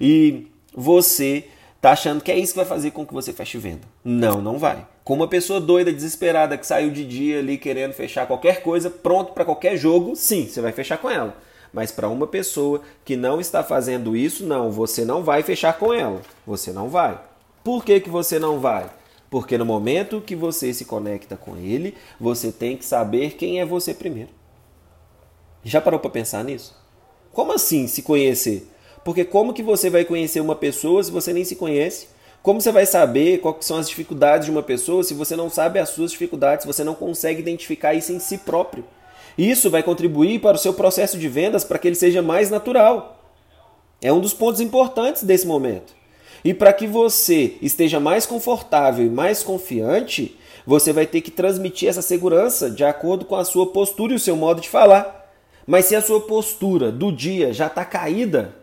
E 0.00 0.46
você 0.72 1.44
tá 1.80 1.92
achando 1.92 2.22
que 2.22 2.30
é 2.30 2.38
isso 2.38 2.52
que 2.52 2.58
vai 2.58 2.66
fazer 2.66 2.92
com 2.92 3.04
que 3.04 3.12
você 3.12 3.32
feche 3.32 3.58
venda. 3.58 3.82
Não, 4.04 4.40
não 4.40 4.56
vai. 4.56 4.86
Com 5.02 5.14
uma 5.14 5.28
pessoa 5.28 5.60
doida, 5.60 5.92
desesperada, 5.92 6.56
que 6.56 6.66
saiu 6.66 6.90
de 6.90 7.04
dia 7.04 7.40
ali 7.40 7.58
querendo 7.58 7.92
fechar 7.92 8.26
qualquer 8.26 8.62
coisa, 8.62 8.88
pronto 8.88 9.32
para 9.32 9.44
qualquer 9.44 9.76
jogo, 9.76 10.16
sim, 10.16 10.46
você 10.46 10.60
vai 10.60 10.72
fechar 10.72 10.96
com 10.96 11.10
ela. 11.10 11.36
Mas 11.72 11.90
para 11.90 12.08
uma 12.08 12.26
pessoa 12.26 12.80
que 13.04 13.16
não 13.16 13.40
está 13.40 13.62
fazendo 13.62 14.16
isso, 14.16 14.46
não, 14.46 14.70
você 14.70 15.04
não 15.04 15.22
vai 15.22 15.42
fechar 15.42 15.76
com 15.76 15.92
ela. 15.92 16.22
Você 16.46 16.72
não 16.72 16.88
vai. 16.88 17.20
Por 17.64 17.84
que, 17.84 18.00
que 18.00 18.08
você 18.08 18.38
não 18.38 18.60
vai? 18.60 18.86
Porque 19.34 19.58
no 19.58 19.64
momento 19.64 20.20
que 20.20 20.36
você 20.36 20.72
se 20.72 20.84
conecta 20.84 21.36
com 21.36 21.56
ele, 21.56 21.96
você 22.20 22.52
tem 22.52 22.76
que 22.76 22.84
saber 22.84 23.32
quem 23.32 23.58
é 23.58 23.66
você 23.66 23.92
primeiro. 23.92 24.30
Já 25.64 25.80
parou 25.80 25.98
para 25.98 26.08
pensar 26.08 26.44
nisso? 26.44 26.72
Como 27.32 27.50
assim 27.50 27.88
se 27.88 28.00
conhecer? 28.00 28.70
Porque 29.04 29.24
como 29.24 29.52
que 29.52 29.60
você 29.60 29.90
vai 29.90 30.04
conhecer 30.04 30.38
uma 30.38 30.54
pessoa 30.54 31.02
se 31.02 31.10
você 31.10 31.32
nem 31.32 31.42
se 31.42 31.56
conhece? 31.56 32.06
Como 32.44 32.60
você 32.60 32.70
vai 32.70 32.86
saber 32.86 33.38
quais 33.38 33.66
são 33.66 33.76
as 33.76 33.88
dificuldades 33.88 34.44
de 34.44 34.52
uma 34.52 34.62
pessoa 34.62 35.02
se 35.02 35.14
você 35.14 35.34
não 35.34 35.50
sabe 35.50 35.80
as 35.80 35.88
suas 35.88 36.12
dificuldades, 36.12 36.62
se 36.62 36.72
você 36.72 36.84
não 36.84 36.94
consegue 36.94 37.40
identificar 37.40 37.92
isso 37.92 38.12
em 38.12 38.20
si 38.20 38.38
próprio? 38.38 38.84
Isso 39.36 39.68
vai 39.68 39.82
contribuir 39.82 40.40
para 40.40 40.54
o 40.54 40.60
seu 40.60 40.74
processo 40.74 41.18
de 41.18 41.28
vendas 41.28 41.64
para 41.64 41.80
que 41.80 41.88
ele 41.88 41.96
seja 41.96 42.22
mais 42.22 42.50
natural. 42.50 43.20
É 44.00 44.12
um 44.12 44.20
dos 44.20 44.32
pontos 44.32 44.60
importantes 44.60 45.24
desse 45.24 45.44
momento. 45.44 46.03
E 46.44 46.52
para 46.52 46.72
que 46.72 46.86
você 46.86 47.56
esteja 47.62 47.98
mais 47.98 48.26
confortável 48.26 49.06
e 49.06 49.10
mais 49.10 49.42
confiante, 49.42 50.38
você 50.66 50.92
vai 50.92 51.06
ter 51.06 51.22
que 51.22 51.30
transmitir 51.30 51.88
essa 51.88 52.02
segurança 52.02 52.70
de 52.70 52.84
acordo 52.84 53.24
com 53.24 53.34
a 53.34 53.44
sua 53.44 53.66
postura 53.66 54.12
e 54.12 54.16
o 54.16 54.20
seu 54.20 54.36
modo 54.36 54.60
de 54.60 54.68
falar. 54.68 55.32
Mas 55.66 55.86
se 55.86 55.96
a 55.96 56.02
sua 56.02 56.20
postura 56.20 56.92
do 56.92 57.10
dia 57.10 57.52
já 57.52 57.66
está 57.66 57.84
caída, 57.84 58.54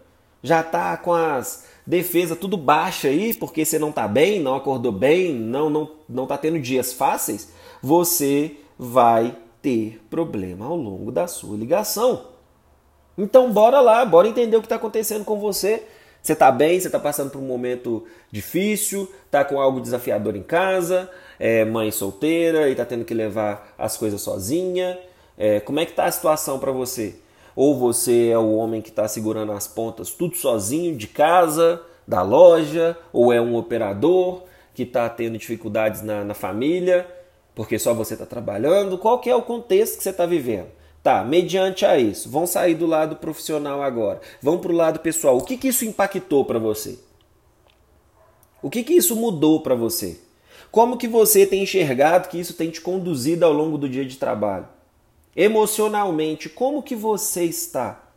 já 0.44 0.62
está 0.62 0.96
com 0.98 1.14
as 1.14 1.66
defesas 1.86 2.38
tudo 2.38 2.56
baixa 2.56 3.08
aí, 3.08 3.34
porque 3.34 3.66
você 3.66 3.80
não 3.80 3.90
está 3.90 4.08
bem, 4.08 4.40
não 4.40 4.56
acordou 4.56 4.92
bem, 4.92 5.34
não 5.34 5.70
não 5.70 5.90
não 6.08 6.24
está 6.24 6.38
tendo 6.38 6.60
dias 6.60 6.94
fáceis, 6.94 7.50
você 7.82 8.58
vai 8.78 9.36
ter 9.62 10.02
problema 10.10 10.66
ao 10.66 10.76
longo 10.76 11.12
da 11.12 11.28
sua 11.28 11.58
ligação. 11.58 12.26
Então 13.18 13.52
bora 13.52 13.80
lá, 13.80 14.06
bora 14.06 14.28
entender 14.28 14.58
o 14.58 14.62
que 14.62 14.66
está 14.66 14.76
acontecendo 14.76 15.26
com 15.26 15.40
você. 15.40 15.84
Você 16.22 16.34
está 16.34 16.52
bem, 16.52 16.80
você 16.80 16.88
está 16.88 17.00
passando 17.00 17.32
por 17.32 17.40
um 17.40 17.46
momento 17.46 18.06
difícil, 18.32 19.12
está 19.26 19.44
com 19.44 19.60
algo 19.60 19.82
desafiador 19.82 20.36
em 20.36 20.44
casa, 20.44 21.10
é 21.40 21.66
mãe 21.66 21.90
solteira 21.92 22.68
e 22.68 22.72
está 22.72 22.86
tendo 22.86 23.04
que 23.04 23.14
levar 23.14 23.74
as 23.78 23.98
coisas 23.98 24.22
sozinha. 24.22 25.00
É, 25.38 25.60
como 25.60 25.80
é 25.80 25.86
que 25.86 25.92
está 25.92 26.06
a 26.06 26.12
situação 26.12 26.60
para 26.60 26.72
você? 26.72 27.16
Ou 27.56 27.78
você 27.78 28.30
é 28.30 28.38
o 28.38 28.54
homem 28.54 28.82
que 28.82 28.90
está 28.90 29.08
segurando 29.08 29.52
as 29.52 29.68
pontas 29.68 30.12
tudo 30.12 30.36
sozinho 30.36 30.96
de 30.96 31.08
casa, 31.08 31.82
da 32.08 32.22
loja, 32.22 32.98
ou 33.12 33.34
é 33.34 33.42
um 33.42 33.56
operador 33.56 34.44
que 34.74 34.84
está 34.84 35.10
tendo 35.10 35.38
dificuldades 35.38 36.02
na, 36.02 36.24
na 36.24 36.34
família 36.34 37.08
porque 37.56 37.78
só 37.78 37.94
você 37.94 38.14
está 38.14 38.26
trabalhando? 38.26 38.98
Qual 38.98 39.20
que 39.20 39.30
é 39.30 39.36
o 39.36 39.42
contexto 39.42 39.98
que 39.98 40.04
você 40.04 40.10
está 40.10 40.26
vivendo? 40.26 40.68
Tá, 41.04 41.24
mediante 41.24 41.84
a 41.84 41.98
isso, 41.98 42.30
vão 42.30 42.46
sair 42.46 42.76
do 42.76 42.86
lado 42.86 43.16
profissional 43.16 43.82
agora, 43.82 44.22
vão 44.40 44.60
para 44.60 44.72
o 44.72 44.76
lado 44.76 45.00
pessoal. 45.00 45.38
O 45.38 45.44
que, 45.44 45.58
que 45.58 45.70
isso 45.70 45.84
impactou 45.84 46.46
para 46.46 46.60
você? 46.60 47.00
O 48.62 48.70
que, 48.70 48.84
que 48.84 48.94
isso 48.94 49.16
mudou 49.16 49.62
para 49.62 49.74
você? 49.74 50.20
Como 50.70 50.98
que 50.98 51.08
você 51.08 51.46
tem 51.46 51.64
enxergado 51.64 52.30
que 52.30 52.40
isso 52.40 52.54
tem 52.54 52.70
te 52.70 52.80
conduzido 52.80 53.44
ao 53.44 53.52
longo 53.52 53.78
do 53.78 53.90
dia 53.90 54.06
de 54.06 54.18
trabalho? 54.18 54.68
Emocionalmente, 55.36 56.48
como 56.48 56.84
que 56.84 56.96
você 56.96 57.46
está? 57.46 58.08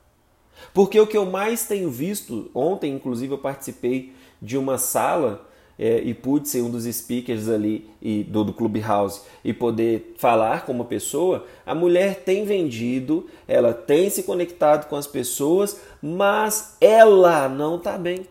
Porque 0.72 1.00
o 1.00 1.06
que 1.06 1.16
eu 1.16 1.24
mais 1.24 1.66
tenho 1.66 1.90
visto, 1.90 2.50
ontem 2.54 2.92
inclusive 2.92 3.32
eu 3.32 3.38
participei 3.38 4.12
de 4.40 4.58
uma 4.58 4.76
sala 4.76 5.48
é, 5.78 5.98
e 5.98 6.14
pude 6.14 6.48
ser 6.48 6.62
um 6.62 6.70
dos 6.70 6.84
speakers 6.84 7.48
ali 7.48 7.88
e, 8.00 8.22
do, 8.24 8.44
do 8.44 8.52
Clubhouse 8.52 9.22
e 9.44 9.52
poder 9.52 10.14
falar 10.18 10.64
com 10.64 10.72
uma 10.72 10.84
pessoa, 10.84 11.46
a 11.66 11.74
mulher 11.74 12.22
tem 12.24 12.44
vendido, 12.44 13.26
ela 13.46 13.72
tem 13.72 14.08
se 14.08 14.22
conectado 14.22 14.88
com 14.88 14.96
as 14.96 15.06
pessoas, 15.06 15.80
mas 16.00 16.76
ela 16.80 17.48
não 17.48 17.76
está 17.76 17.98
bem. 17.98 18.26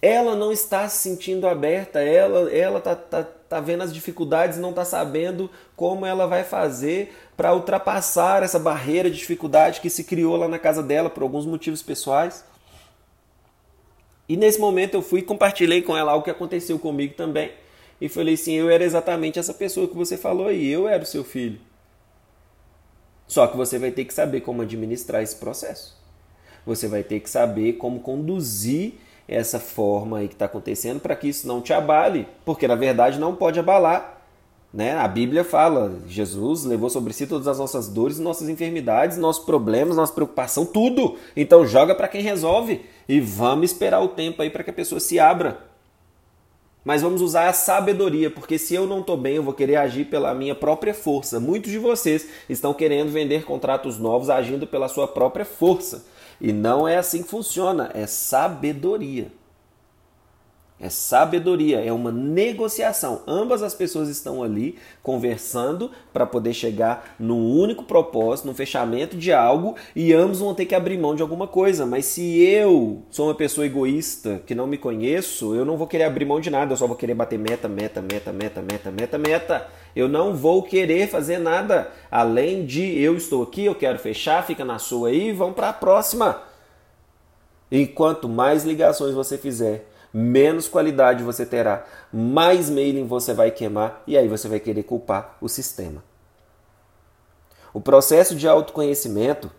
Ela 0.00 0.34
não 0.34 0.50
está 0.50 0.88
se 0.88 1.08
sentindo 1.08 1.46
aberta, 1.46 2.00
ela 2.00 2.50
ela 2.50 2.80
tá, 2.80 2.96
tá, 2.96 3.22
tá 3.22 3.60
vendo 3.60 3.82
as 3.82 3.94
dificuldades 3.94 4.58
e 4.58 4.60
não 4.60 4.70
está 4.70 4.84
sabendo 4.84 5.48
como 5.76 6.04
ela 6.04 6.26
vai 6.26 6.42
fazer 6.42 7.14
para 7.36 7.54
ultrapassar 7.54 8.42
essa 8.42 8.58
barreira 8.58 9.08
de 9.08 9.16
dificuldade 9.16 9.80
que 9.80 9.88
se 9.88 10.02
criou 10.02 10.36
lá 10.36 10.48
na 10.48 10.58
casa 10.58 10.82
dela 10.82 11.08
por 11.08 11.22
alguns 11.22 11.46
motivos 11.46 11.82
pessoais. 11.82 12.44
E 14.32 14.36
nesse 14.38 14.58
momento 14.58 14.94
eu 14.94 15.02
fui 15.02 15.20
e 15.20 15.22
compartilhei 15.22 15.82
com 15.82 15.94
ela 15.94 16.12
algo 16.12 16.24
que 16.24 16.30
aconteceu 16.30 16.78
comigo 16.78 17.12
também. 17.12 17.52
E 18.00 18.08
falei 18.08 18.32
assim: 18.32 18.54
eu 18.54 18.70
era 18.70 18.82
exatamente 18.82 19.38
essa 19.38 19.52
pessoa 19.52 19.86
que 19.86 19.94
você 19.94 20.16
falou 20.16 20.46
aí, 20.46 20.68
eu 20.68 20.88
era 20.88 21.02
o 21.02 21.06
seu 21.06 21.22
filho. 21.22 21.60
Só 23.26 23.46
que 23.46 23.58
você 23.58 23.78
vai 23.78 23.90
ter 23.90 24.06
que 24.06 24.14
saber 24.14 24.40
como 24.40 24.62
administrar 24.62 25.22
esse 25.22 25.36
processo. 25.36 25.94
Você 26.64 26.88
vai 26.88 27.02
ter 27.02 27.20
que 27.20 27.28
saber 27.28 27.74
como 27.74 28.00
conduzir 28.00 28.94
essa 29.28 29.60
forma 29.60 30.20
aí 30.20 30.28
que 30.28 30.34
está 30.34 30.46
acontecendo 30.46 30.98
para 30.98 31.14
que 31.14 31.28
isso 31.28 31.46
não 31.46 31.60
te 31.60 31.74
abale, 31.74 32.26
porque 32.42 32.66
na 32.66 32.74
verdade 32.74 33.20
não 33.20 33.36
pode 33.36 33.60
abalar. 33.60 34.21
Né? 34.72 34.94
A 34.94 35.06
Bíblia 35.06 35.44
fala, 35.44 35.98
Jesus 36.06 36.64
levou 36.64 36.88
sobre 36.88 37.12
si 37.12 37.26
todas 37.26 37.46
as 37.46 37.58
nossas 37.58 37.88
dores, 37.88 38.18
nossas 38.18 38.48
enfermidades, 38.48 39.18
nossos 39.18 39.44
problemas, 39.44 39.96
nossa 39.96 40.12
preocupação, 40.12 40.64
tudo. 40.64 41.16
Então 41.36 41.66
joga 41.66 41.94
para 41.94 42.08
quem 42.08 42.22
resolve 42.22 42.80
e 43.06 43.20
vamos 43.20 43.70
esperar 43.70 44.00
o 44.00 44.08
tempo 44.08 44.40
aí 44.40 44.48
para 44.48 44.64
que 44.64 44.70
a 44.70 44.74
pessoa 44.74 44.98
se 44.98 45.18
abra. 45.18 45.60
Mas 46.84 47.02
vamos 47.02 47.20
usar 47.20 47.48
a 47.48 47.52
sabedoria, 47.52 48.28
porque 48.28 48.58
se 48.58 48.74
eu 48.74 48.86
não 48.86 49.00
estou 49.00 49.16
bem, 49.16 49.36
eu 49.36 49.42
vou 49.42 49.52
querer 49.52 49.76
agir 49.76 50.06
pela 50.06 50.34
minha 50.34 50.54
própria 50.54 50.92
força. 50.92 51.38
Muitos 51.38 51.70
de 51.70 51.78
vocês 51.78 52.26
estão 52.48 52.74
querendo 52.74 53.12
vender 53.12 53.44
contratos 53.44 53.98
novos 53.98 54.28
agindo 54.28 54.66
pela 54.66 54.88
sua 54.88 55.06
própria 55.06 55.44
força. 55.44 56.04
E 56.40 56.52
não 56.52 56.88
é 56.88 56.96
assim 56.96 57.22
que 57.22 57.28
funciona, 57.28 57.90
é 57.94 58.04
sabedoria. 58.06 59.30
É 60.82 60.88
sabedoria, 60.88 61.80
é 61.80 61.92
uma 61.92 62.10
negociação. 62.10 63.22
Ambas 63.24 63.62
as 63.62 63.72
pessoas 63.72 64.08
estão 64.08 64.42
ali 64.42 64.76
conversando 65.00 65.92
para 66.12 66.26
poder 66.26 66.52
chegar 66.52 67.14
num 67.20 67.56
único 67.56 67.84
propósito, 67.84 68.48
no 68.48 68.54
fechamento 68.54 69.16
de 69.16 69.32
algo, 69.32 69.76
e 69.94 70.12
ambos 70.12 70.40
vão 70.40 70.52
ter 70.52 70.66
que 70.66 70.74
abrir 70.74 70.98
mão 70.98 71.14
de 71.14 71.22
alguma 71.22 71.46
coisa. 71.46 71.86
Mas 71.86 72.06
se 72.06 72.42
eu 72.42 73.00
sou 73.10 73.28
uma 73.28 73.34
pessoa 73.34 73.64
egoísta, 73.64 74.42
que 74.44 74.56
não 74.56 74.66
me 74.66 74.76
conheço, 74.76 75.54
eu 75.54 75.64
não 75.64 75.76
vou 75.76 75.86
querer 75.86 76.02
abrir 76.02 76.24
mão 76.24 76.40
de 76.40 76.50
nada, 76.50 76.72
eu 76.72 76.76
só 76.76 76.88
vou 76.88 76.96
querer 76.96 77.14
bater 77.14 77.38
meta, 77.38 77.68
meta, 77.68 78.02
meta, 78.02 78.32
meta, 78.32 78.60
meta, 78.60 78.90
meta, 78.90 79.18
meta. 79.18 79.68
Eu 79.94 80.08
não 80.08 80.34
vou 80.34 80.64
querer 80.64 81.06
fazer 81.06 81.38
nada 81.38 81.92
além 82.10 82.66
de 82.66 83.00
eu 83.00 83.16
estou 83.16 83.44
aqui, 83.44 83.66
eu 83.66 83.74
quero 83.76 84.00
fechar, 84.00 84.44
fica 84.44 84.64
na 84.64 84.80
sua 84.80 85.10
aí, 85.10 85.30
vamos 85.30 85.54
para 85.54 85.68
a 85.68 85.72
próxima. 85.72 86.42
E 87.70 87.86
quanto 87.86 88.28
mais 88.28 88.64
ligações 88.64 89.14
você 89.14 89.38
fizer, 89.38 89.91
menos 90.12 90.68
qualidade 90.68 91.22
você 91.22 91.46
terá, 91.46 91.86
mais 92.12 92.68
mailing 92.68 93.06
você 93.06 93.32
vai 93.32 93.50
queimar 93.50 94.02
e 94.06 94.16
aí 94.16 94.28
você 94.28 94.48
vai 94.48 94.60
querer 94.60 94.82
culpar 94.82 95.36
o 95.40 95.48
sistema. 95.48 96.04
O 97.72 97.80
processo 97.80 98.34
de 98.34 98.46
autoconhecimento 98.46 99.50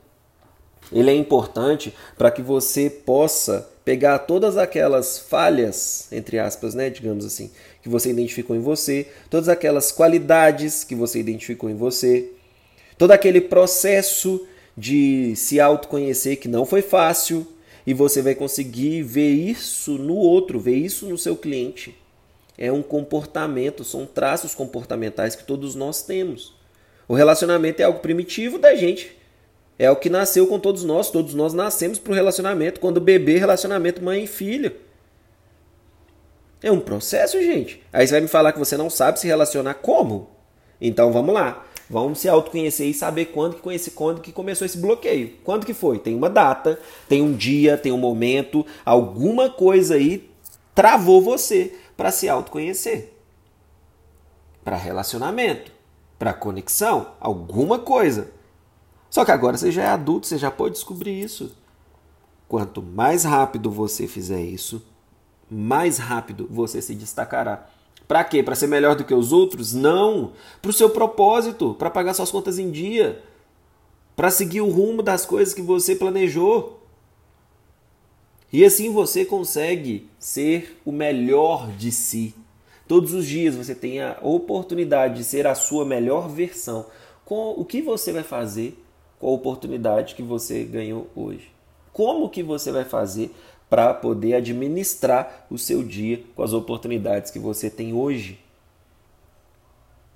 ele 0.91 1.09
é 1.09 1.15
importante 1.15 1.93
para 2.17 2.29
que 2.29 2.41
você 2.41 2.89
possa 2.89 3.69
pegar 3.83 4.19
todas 4.19 4.57
aquelas 4.57 5.19
falhas, 5.19 6.07
entre 6.11 6.39
aspas, 6.39 6.73
né, 6.73 6.89
digamos 6.89 7.25
assim, 7.25 7.51
que 7.81 7.89
você 7.89 8.09
identificou 8.09 8.55
em 8.55 8.61
você, 8.61 9.07
todas 9.29 9.49
aquelas 9.49 9.91
qualidades 9.91 10.83
que 10.83 10.95
você 10.95 11.19
identificou 11.19 11.69
em 11.69 11.75
você, 11.75 12.31
todo 12.97 13.11
aquele 13.11 13.41
processo 13.41 14.45
de 14.75 15.35
se 15.35 15.59
autoconhecer 15.59 16.37
que 16.37 16.47
não 16.47 16.65
foi 16.65 16.81
fácil, 16.81 17.45
e 17.85 17.93
você 17.93 18.21
vai 18.21 18.35
conseguir 18.35 19.01
ver 19.03 19.29
isso 19.29 19.97
no 19.97 20.15
outro, 20.15 20.59
ver 20.59 20.75
isso 20.75 21.07
no 21.07 21.17
seu 21.17 21.35
cliente. 21.35 21.95
É 22.57 22.71
um 22.71 22.81
comportamento, 22.81 23.83
são 23.83 24.05
traços 24.05 24.53
comportamentais 24.53 25.35
que 25.35 25.43
todos 25.43 25.75
nós 25.75 26.03
temos. 26.03 26.55
O 27.07 27.13
relacionamento 27.13 27.81
é 27.81 27.85
algo 27.85 27.99
primitivo 27.99 28.57
da 28.57 28.75
gente. 28.75 29.17
É 29.77 29.89
o 29.89 29.95
que 29.95 30.09
nasceu 30.09 30.47
com 30.47 30.59
todos 30.59 30.83
nós. 30.83 31.09
Todos 31.09 31.33
nós 31.33 31.53
nascemos 31.53 31.99
para 31.99 32.11
o 32.11 32.15
relacionamento. 32.15 32.79
Quando 32.79 33.01
bebê, 33.01 33.37
relacionamento 33.37 34.03
mãe 34.03 34.23
e 34.23 34.27
filho. 34.27 34.71
É 36.61 36.71
um 36.71 36.79
processo, 36.79 37.41
gente. 37.41 37.83
Aí 37.91 38.07
você 38.07 38.13
vai 38.13 38.21
me 38.21 38.27
falar 38.27 38.53
que 38.53 38.59
você 38.59 38.77
não 38.77 38.89
sabe 38.89 39.19
se 39.19 39.27
relacionar 39.27 39.73
como? 39.75 40.29
Então 40.79 41.11
vamos 41.11 41.33
lá. 41.33 41.65
Vamos 41.93 42.17
se 42.17 42.27
autoconhecer 42.27 42.87
e 42.87 42.93
saber 42.93 43.25
quando 43.25 43.53
que, 43.53 43.61
conheci, 43.61 43.91
quando 43.91 44.19
que 44.19 44.31
começou 44.31 44.65
esse 44.65 44.79
bloqueio. 44.79 45.35
Quando 45.43 45.63
que 45.63 45.75
foi? 45.75 45.99
Tem 45.99 46.15
uma 46.15 46.27
data, 46.27 46.79
tem 47.07 47.21
um 47.21 47.33
dia, 47.33 47.77
tem 47.77 47.91
um 47.91 47.99
momento, 47.99 48.65
alguma 48.83 49.47
coisa 49.47 49.93
aí 49.93 50.27
travou 50.73 51.21
você 51.21 51.77
para 51.95 52.09
se 52.09 52.27
autoconhecer. 52.27 53.13
Para 54.63 54.75
relacionamento, 54.75 55.71
para 56.17 56.33
conexão, 56.33 57.11
alguma 57.19 57.77
coisa. 57.77 58.31
Só 59.07 59.23
que 59.23 59.31
agora 59.31 59.55
você 59.55 59.71
já 59.71 59.83
é 59.83 59.87
adulto, 59.89 60.25
você 60.25 60.39
já 60.39 60.49
pode 60.49 60.73
descobrir 60.73 61.21
isso. 61.21 61.55
Quanto 62.47 62.81
mais 62.81 63.23
rápido 63.23 63.69
você 63.69 64.07
fizer 64.07 64.41
isso, 64.41 64.83
mais 65.47 65.99
rápido 65.99 66.47
você 66.49 66.81
se 66.81 66.95
destacará. 66.95 67.69
Para 68.07 68.23
quê? 68.23 68.43
Para 68.43 68.55
ser 68.55 68.67
melhor 68.67 68.95
do 68.95 69.03
que 69.03 69.13
os 69.13 69.31
outros? 69.31 69.73
Não. 69.73 70.33
Para 70.61 70.69
o 70.69 70.73
seu 70.73 70.89
propósito, 70.89 71.75
para 71.75 71.89
pagar 71.89 72.13
suas 72.13 72.31
contas 72.31 72.59
em 72.59 72.69
dia, 72.69 73.23
para 74.15 74.29
seguir 74.29 74.61
o 74.61 74.69
rumo 74.69 75.01
das 75.01 75.25
coisas 75.25 75.53
que 75.53 75.61
você 75.61 75.95
planejou. 75.95 76.79
E 78.51 78.63
assim 78.63 78.91
você 78.91 79.25
consegue 79.25 80.07
ser 80.19 80.79
o 80.85 80.91
melhor 80.91 81.71
de 81.71 81.91
si. 81.91 82.35
Todos 82.87 83.13
os 83.13 83.25
dias 83.25 83.55
você 83.55 83.73
tem 83.73 84.01
a 84.01 84.19
oportunidade 84.21 85.15
de 85.15 85.23
ser 85.23 85.47
a 85.47 85.55
sua 85.55 85.85
melhor 85.85 86.29
versão. 86.29 86.85
Com 87.25 87.51
o 87.51 87.65
que 87.65 87.81
você 87.81 88.11
vai 88.11 88.23
fazer 88.23 88.77
com 89.19 89.27
a 89.27 89.31
oportunidade 89.31 90.13
que 90.13 90.21
você 90.21 90.63
ganhou 90.63 91.07
hoje? 91.15 91.51
Como 91.91 92.29
que 92.29 92.43
você 92.43 92.71
vai 92.71 92.83
fazer 92.83 93.31
para 93.73 93.91
poder 93.91 94.35
administrar 94.35 95.47
o 95.49 95.57
seu 95.57 95.81
dia 95.81 96.23
com 96.35 96.43
as 96.43 96.53
oportunidades 96.53 97.31
que 97.31 97.39
você 97.39 97.71
tem 97.71 97.91
hoje? 97.91 98.39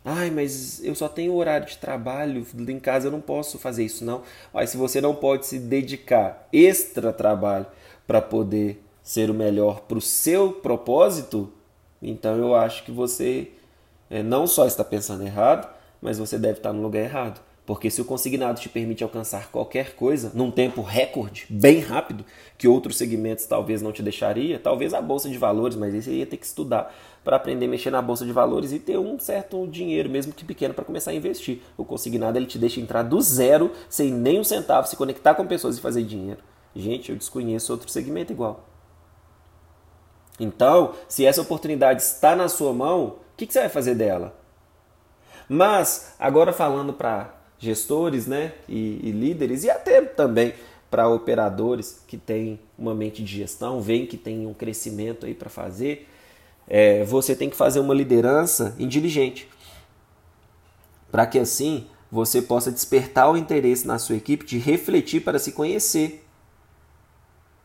Ai, 0.06 0.30
mas 0.30 0.80
eu 0.86 0.94
só 0.94 1.10
tenho 1.10 1.34
horário 1.34 1.66
de 1.66 1.76
trabalho, 1.76 2.46
em 2.56 2.80
casa 2.80 3.08
eu 3.08 3.12
não 3.12 3.20
posso 3.20 3.58
fazer 3.58 3.84
isso 3.84 4.06
não. 4.06 4.22
Mas 4.54 4.70
se 4.70 4.78
você 4.78 5.02
não 5.02 5.16
pode 5.16 5.48
se 5.48 5.58
dedicar 5.58 6.48
extra 6.54 7.12
trabalho 7.12 7.66
para 8.06 8.22
poder 8.22 8.80
ser 9.02 9.32
o 9.32 9.34
melhor 9.34 9.82
para 9.88 9.98
o 9.98 10.02
seu 10.02 10.54
propósito, 10.54 11.52
então 12.00 12.38
eu 12.38 12.54
acho 12.54 12.84
que 12.84 12.92
você 12.92 13.54
é, 14.08 14.22
não 14.22 14.46
só 14.46 14.68
está 14.68 14.84
pensando 14.84 15.26
errado, 15.26 15.68
mas 16.00 16.20
você 16.20 16.38
deve 16.38 16.60
estar 16.60 16.72
no 16.72 16.84
lugar 16.84 17.02
errado. 17.02 17.42
Porque 17.68 17.92
se 17.92 18.00
o 18.00 18.06
consignado 18.06 18.62
te 18.62 18.70
permite 18.70 19.04
alcançar 19.04 19.52
qualquer 19.52 19.94
coisa 19.94 20.32
num 20.34 20.50
tempo 20.50 20.82
recorde, 20.82 21.46
bem 21.50 21.80
rápido, 21.80 22.24
que 22.58 22.66
outros 22.66 22.98
segmentos 22.98 23.46
talvez 23.46 23.82
não 23.82 23.92
te 23.92 24.02
deixaria, 24.02 24.58
talvez 24.58 24.94
a 24.94 25.02
bolsa 25.02 25.30
de 25.30 25.38
valores, 25.38 25.76
mas 25.76 25.94
você 25.94 26.14
ia 26.14 26.26
ter 26.26 26.38
que 26.38 26.46
estudar 26.46 26.96
para 27.26 27.36
aprender 27.36 27.66
a 27.66 27.68
mexer 27.68 27.92
na 27.92 28.02
bolsa 28.02 28.26
de 28.26 28.32
valores 28.32 28.72
e 28.72 28.80
ter 28.80 28.98
um 28.98 29.20
certo 29.20 29.68
dinheiro, 29.68 30.10
mesmo 30.10 30.32
que 30.32 30.46
pequeno, 30.46 30.74
para 30.74 30.86
começar 30.86 31.12
a 31.12 31.14
investir. 31.14 31.60
O 31.76 31.84
consignado 31.84 32.38
ele 32.38 32.46
te 32.46 32.58
deixa 32.58 32.80
entrar 32.80 33.04
do 33.04 33.20
zero, 33.20 33.74
sem 33.90 34.14
nem 34.14 34.40
um 34.40 34.46
centavo, 34.46 34.88
se 34.88 34.96
conectar 34.96 35.36
com 35.36 35.46
pessoas 35.46 35.78
e 35.78 35.82
fazer 35.82 36.04
dinheiro. 36.04 36.40
Gente, 36.74 37.12
eu 37.12 37.18
desconheço 37.18 37.74
outro 37.74 37.90
segmento 37.90 38.32
igual. 38.32 38.64
Então, 40.40 40.94
se 41.10 41.26
essa 41.26 41.42
oportunidade 41.42 42.02
está 42.02 42.34
na 42.34 42.48
sua 42.48 42.72
mão, 42.72 43.08
o 43.08 43.16
que, 43.36 43.46
que 43.46 43.52
você 43.52 43.60
vai 43.60 43.70
fazer 43.70 43.94
dela? 43.94 44.34
Mas, 45.50 46.14
agora 46.18 46.54
falando 46.54 46.94
para 46.94 47.36
gestores 47.60 48.28
né, 48.28 48.54
e, 48.68 49.00
e 49.04 49.12
líderes, 49.12 49.64
e 49.64 49.70
até 49.70 50.02
também 50.02 50.54
para 50.90 51.10
operadores 51.10 52.02
que 52.08 52.18
têm 52.18 52.60
uma 52.78 52.96
mente 52.96 53.24
de 53.24 53.38
gestão, 53.38 53.82
veem 53.82 54.06
que 54.06 54.18
tem 54.18 54.48
um 54.48 54.54
crescimento 54.54 55.26
aí 55.26 55.34
para 55.34 55.50
fazer, 55.50 56.08
é, 56.68 57.04
você 57.04 57.36
tem 57.36 57.50
que 57.50 57.56
fazer 57.56 57.80
uma 57.80 57.94
liderança 57.94 58.76
inteligente. 58.80 59.48
Para 61.12 61.26
que 61.26 61.40
assim 61.40 61.88
você 62.12 62.42
possa 62.42 62.72
despertar 62.72 63.30
o 63.30 63.38
interesse 63.38 63.86
na 63.86 64.00
sua 64.00 64.16
equipe 64.16 64.46
de 64.46 64.58
refletir 64.58 65.22
para 65.22 65.40
se 65.40 65.52
conhecer. 65.52 66.26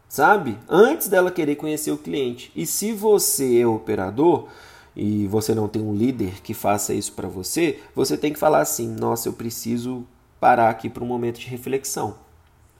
Sabe? 0.08 0.58
Antes 0.68 1.08
dela 1.08 1.30
querer 1.30 1.56
conhecer 1.56 1.90
o 1.90 1.96
cliente. 1.96 2.52
E 2.54 2.66
se 2.66 2.92
você 2.92 3.60
é 3.60 3.66
operador, 3.66 4.48
e 4.94 5.26
você 5.26 5.54
não 5.54 5.68
tem 5.68 5.80
um 5.82 5.94
líder 5.94 6.42
que 6.42 6.52
faça 6.52 6.92
isso 6.92 7.12
para 7.12 7.28
você, 7.28 7.80
você 7.94 8.16
tem 8.16 8.32
que 8.32 8.38
falar 8.38 8.60
assim: 8.60 8.88
nossa, 8.88 9.28
eu 9.28 9.32
preciso 9.32 10.06
parar 10.38 10.68
aqui 10.68 10.90
para 10.90 11.02
um 11.02 11.06
momento 11.06 11.38
de 11.38 11.46
reflexão. 11.46 12.16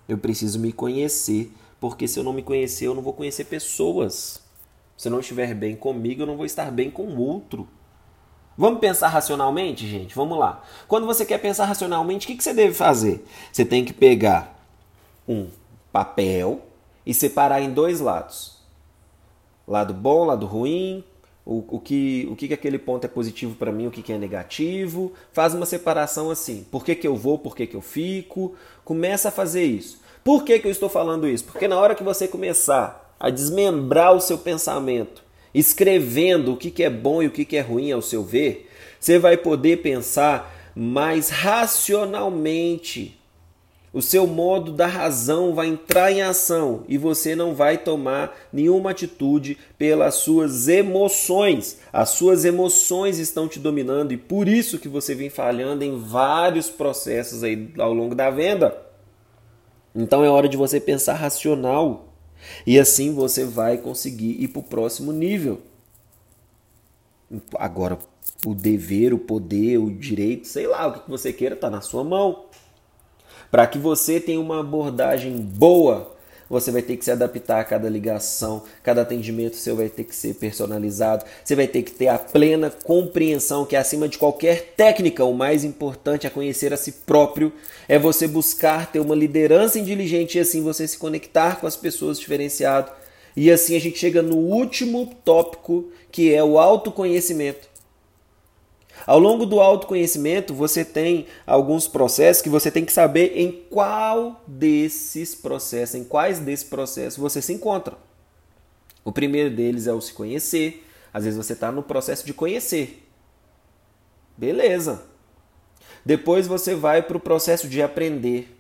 Eu 0.09 0.19
preciso 0.19 0.59
me 0.59 0.73
conhecer, 0.73 1.53
porque 1.81 2.07
se 2.07 2.19
eu 2.19 2.25
não 2.25 2.33
me 2.33 2.43
conhecer, 2.43 2.87
eu 2.87 2.95
não 2.95 3.03
vou 3.03 3.13
conhecer 3.13 3.45
pessoas. 3.45 4.43
Se 4.97 5.09
eu 5.09 5.13
não 5.13 5.21
estiver 5.21 5.55
bem 5.55 5.75
comigo, 5.75 6.23
eu 6.23 6.27
não 6.27 6.37
vou 6.37 6.45
estar 6.45 6.71
bem 6.71 6.91
com 6.91 7.05
o 7.05 7.21
outro. 7.21 7.67
Vamos 8.57 8.81
pensar 8.81 9.09
racionalmente, 9.09 9.89
gente? 9.89 10.15
Vamos 10.15 10.39
lá. 10.39 10.63
Quando 10.87 11.07
você 11.07 11.25
quer 11.25 11.39
pensar 11.39 11.65
racionalmente, 11.65 12.31
o 12.31 12.37
que 12.37 12.43
você 12.43 12.53
deve 12.53 12.75
fazer? 12.75 13.25
Você 13.51 13.65
tem 13.65 13.85
que 13.85 13.93
pegar 13.93 14.55
um 15.27 15.49
papel 15.91 16.61
e 17.07 17.15
separar 17.15 17.63
em 17.63 17.73
dois 17.73 18.01
lados: 18.01 18.59
lado 19.67 19.95
bom, 19.95 20.25
lado 20.25 20.45
ruim, 20.47 21.03
o, 21.45 21.77
o, 21.77 21.81
que, 21.81 22.29
o 22.31 22.37
que, 22.37 22.49
que 22.49 22.55
aquele 22.55 22.79
ponto 22.79 23.05
é 23.05 23.09
positivo 23.09 23.55
para 23.57 23.73
mim, 23.73 23.87
o 23.87 23.91
que, 23.91 24.03
que 24.03 24.13
é 24.13 24.19
negativo. 24.19 25.13
Faz 25.33 25.55
uma 25.55 25.67
separação 25.67 26.31
assim. 26.31 26.65
Por 26.71 26.85
que, 26.85 26.95
que 26.95 27.07
eu 27.07 27.17
vou, 27.17 27.39
por 27.39 27.57
que, 27.57 27.67
que 27.67 27.75
eu 27.75 27.81
fico. 27.81 28.55
Começa 28.85 29.29
a 29.29 29.33
fazer 29.33 29.65
isso. 29.65 30.01
Por 30.23 30.45
que, 30.45 30.59
que 30.59 30.67
eu 30.67 30.71
estou 30.71 30.89
falando 30.89 31.29
isso? 31.29 31.45
Porque 31.45 31.67
na 31.67 31.79
hora 31.79 31.95
que 31.95 32.05
você 32.05 32.29
começar 32.29 33.17
a 33.19 33.29
desmembrar 33.29 34.15
o 34.15 34.21
seu 34.21 34.39
pensamento, 34.39 35.23
escrevendo 35.53 36.53
o 36.53 36.57
que, 36.57 36.71
que 36.71 36.85
é 36.85 36.91
bom 36.91 37.23
e 37.23 37.27
o 37.27 37.31
que, 37.31 37.45
que 37.45 37.57
é 37.57 37.61
ruim 37.61 37.91
ao 37.91 38.03
seu 38.03 38.23
ver, 38.23 38.69
você 38.99 39.19
vai 39.19 39.37
poder 39.37 39.83
pensar 39.83 40.73
mais 40.75 41.29
racionalmente 41.29 43.21
o 43.93 44.01
seu 44.01 44.27
modo 44.27 44.73
da 44.73 44.87
razão 44.87 45.55
vai 45.55 45.67
entrar 45.67 46.11
em 46.11 46.23
ação 46.23 46.83
e 46.89 46.97
você 46.97 47.37
não 47.37 47.55
vai 47.55 47.77
tomar 47.77 48.35
nenhuma 48.51 48.91
atitude 48.91 49.59
pelas 49.77 50.15
suas 50.15 50.67
emoções. 50.67 51.79
As 51.93 52.11
suas 52.11 52.47
emoções 52.47 53.19
estão 53.19 53.47
te 53.47 53.59
dominando 53.59 54.13
e 54.13 54.17
por 54.17 54.49
isso 54.49 54.79
que 54.79 54.89
você 54.89 55.15
vem 55.15 55.29
falhando 55.29 55.85
em 55.85 55.99
vários 55.99 56.71
processos 56.71 57.45
aí 57.45 57.71
ao 57.79 57.93
longo 57.93 58.15
da 58.15 58.31
venda. 58.31 58.75
Então 59.95 60.25
é 60.25 60.29
hora 60.29 60.49
de 60.49 60.57
você 60.57 60.81
pensar 60.81 61.15
racional 61.15 62.09
e 62.67 62.79
assim 62.79 63.13
você 63.13 63.45
vai 63.45 63.77
conseguir 63.77 64.43
ir 64.43 64.49
para 64.49 64.61
o 64.61 64.65
próximo 64.65 65.13
nível. 65.13 65.61
Agora, 67.59 67.99
o 68.47 68.55
dever, 68.55 69.13
o 69.13 69.19
poder, 69.19 69.79
o 69.79 69.91
direito, 69.91 70.47
sei 70.47 70.67
lá, 70.67 70.87
o 70.87 71.01
que 71.01 71.11
você 71.11 71.33
queira, 71.33 71.55
está 71.55 71.71
na 71.71 71.81
sua 71.81 72.03
mão. 72.03 72.47
Para 73.53 73.67
que 73.67 73.77
você 73.77 74.19
tenha 74.19 74.41
uma 74.41 74.61
abordagem 74.61 75.37
boa, 75.37 76.17
você 76.49 76.71
vai 76.71 76.81
ter 76.81 76.97
que 76.97 77.05
se 77.05 77.11
adaptar 77.11 77.61
a 77.61 77.65
cada 77.65 77.87
ligação, 77.87 78.63
cada 78.83 79.03
atendimento 79.03 79.57
seu 79.57 79.77
vai 79.77 79.91
ter 79.91 80.05
que 80.05 80.17
ser 80.17 80.37
personalizado, 80.37 81.27
você 81.45 81.55
vai 81.55 81.67
ter 81.67 81.83
que 81.83 81.91
ter 81.91 82.09
a 82.09 82.19
plena 82.19 82.71
compreensão 82.71 83.67
que 83.67 83.77
acima 83.77 84.09
de 84.09 84.17
qualquer 84.17 84.73
técnica, 84.75 85.23
o 85.23 85.35
mais 85.35 85.65
importante 85.65 86.27
é 86.27 86.31
conhecer 86.31 86.73
a 86.73 86.79
si 86.79 86.93
próprio, 87.05 87.53
é 87.87 87.99
você 87.99 88.27
buscar 88.27 88.91
ter 88.91 89.01
uma 89.01 89.15
liderança 89.15 89.79
inteligente 89.79 90.39
e 90.39 90.41
assim 90.41 90.63
você 90.63 90.89
se 90.89 90.97
conectar 90.97 91.61
com 91.61 91.67
as 91.67 91.77
pessoas 91.77 92.19
diferenciado. 92.19 92.91
E 93.37 93.51
assim 93.51 93.77
a 93.77 93.81
gente 93.81 93.99
chega 93.99 94.23
no 94.23 94.37
último 94.37 95.15
tópico, 95.27 95.91
que 96.11 96.33
é 96.33 96.43
o 96.43 96.59
autoconhecimento. 96.59 97.72
Ao 99.07 99.19
longo 99.19 99.45
do 99.45 99.61
autoconhecimento, 99.61 100.55
você 100.55 100.85
tem 100.85 101.27
alguns 101.47 101.89
processos 101.89 102.43
que 102.43 102.49
você 102.49 102.71
tem 102.71 102.85
que 102.85 102.93
saber 102.93 103.33
em 103.37 103.51
qual 103.69 104.43
desses 104.47 105.35
processos, 105.35 105.95
em 105.97 106.05
quais 106.05 106.39
desses 106.39 106.65
processos 106.65 107.19
você 107.19 107.43
se 107.43 107.53
encontra. 107.53 107.97
O 109.05 109.11
primeiro 109.11 109.55
deles 109.55 109.87
é 109.87 109.93
o 109.93 110.01
se 110.01 110.13
conhecer. 110.13 110.87
Às 111.13 111.25
vezes 111.25 111.37
você 111.37 111.53
está 111.53 111.73
no 111.73 111.83
processo 111.83 112.25
de 112.25 112.33
conhecer. 112.33 113.07
Beleza. 114.37 115.03
Depois 116.05 116.47
você 116.47 116.75
vai 116.75 117.03
para 117.03 117.17
o 117.17 117.21
processo 117.21 117.69
de 117.69 117.83
aprender. 117.83 118.57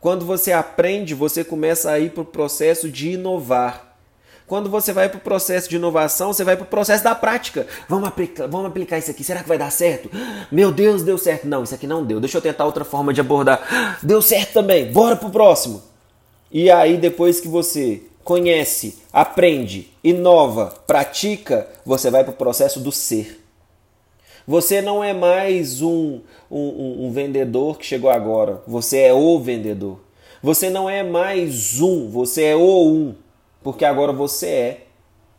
Quando 0.00 0.24
você 0.24 0.52
aprende, 0.52 1.14
você 1.14 1.44
começa 1.44 1.90
a 1.90 1.98
ir 1.98 2.12
para 2.12 2.22
o 2.22 2.26
processo 2.26 2.90
de 2.90 3.12
inovar. 3.12 3.85
Quando 4.46 4.70
você 4.70 4.92
vai 4.92 5.08
para 5.08 5.18
o 5.18 5.20
processo 5.20 5.68
de 5.68 5.74
inovação, 5.74 6.32
você 6.32 6.44
vai 6.44 6.56
para 6.56 6.62
o 6.62 6.68
processo 6.68 7.02
da 7.02 7.16
prática. 7.16 7.66
Vamos 7.88 8.08
aplicar, 8.08 8.46
vamos 8.46 8.68
aplicar 8.68 8.96
isso 8.96 9.10
aqui. 9.10 9.24
Será 9.24 9.42
que 9.42 9.48
vai 9.48 9.58
dar 9.58 9.72
certo? 9.72 10.08
Meu 10.52 10.70
Deus, 10.70 11.02
deu 11.02 11.18
certo. 11.18 11.48
Não, 11.48 11.64
isso 11.64 11.74
aqui 11.74 11.86
não 11.86 12.04
deu. 12.04 12.20
Deixa 12.20 12.38
eu 12.38 12.42
tentar 12.42 12.64
outra 12.64 12.84
forma 12.84 13.12
de 13.12 13.20
abordar. 13.20 13.98
Deu 14.02 14.22
certo 14.22 14.52
também. 14.52 14.92
Bora 14.92 15.16
para 15.16 15.26
o 15.26 15.32
próximo. 15.32 15.82
E 16.52 16.70
aí, 16.70 16.96
depois 16.96 17.40
que 17.40 17.48
você 17.48 18.04
conhece, 18.22 18.98
aprende, 19.12 19.90
inova, 20.02 20.72
pratica, 20.86 21.66
você 21.84 22.08
vai 22.08 22.22
para 22.22 22.32
o 22.32 22.36
processo 22.36 22.78
do 22.78 22.92
ser. 22.92 23.42
Você 24.46 24.80
não 24.80 25.02
é 25.02 25.12
mais 25.12 25.82
um, 25.82 26.20
um, 26.48 27.06
um, 27.06 27.10
vendedor 27.10 27.78
que 27.78 27.84
chegou 27.84 28.10
agora. 28.10 28.62
Você 28.64 29.00
é 29.00 29.12
o 29.12 29.40
vendedor. 29.40 29.98
Você 30.40 30.70
não 30.70 30.88
é 30.88 31.02
mais 31.02 31.80
um, 31.80 32.08
você 32.08 32.44
é 32.44 32.54
o 32.54 32.86
um 32.86 33.25
porque 33.66 33.84
agora 33.84 34.12
você 34.12 34.46
é. 34.46 34.86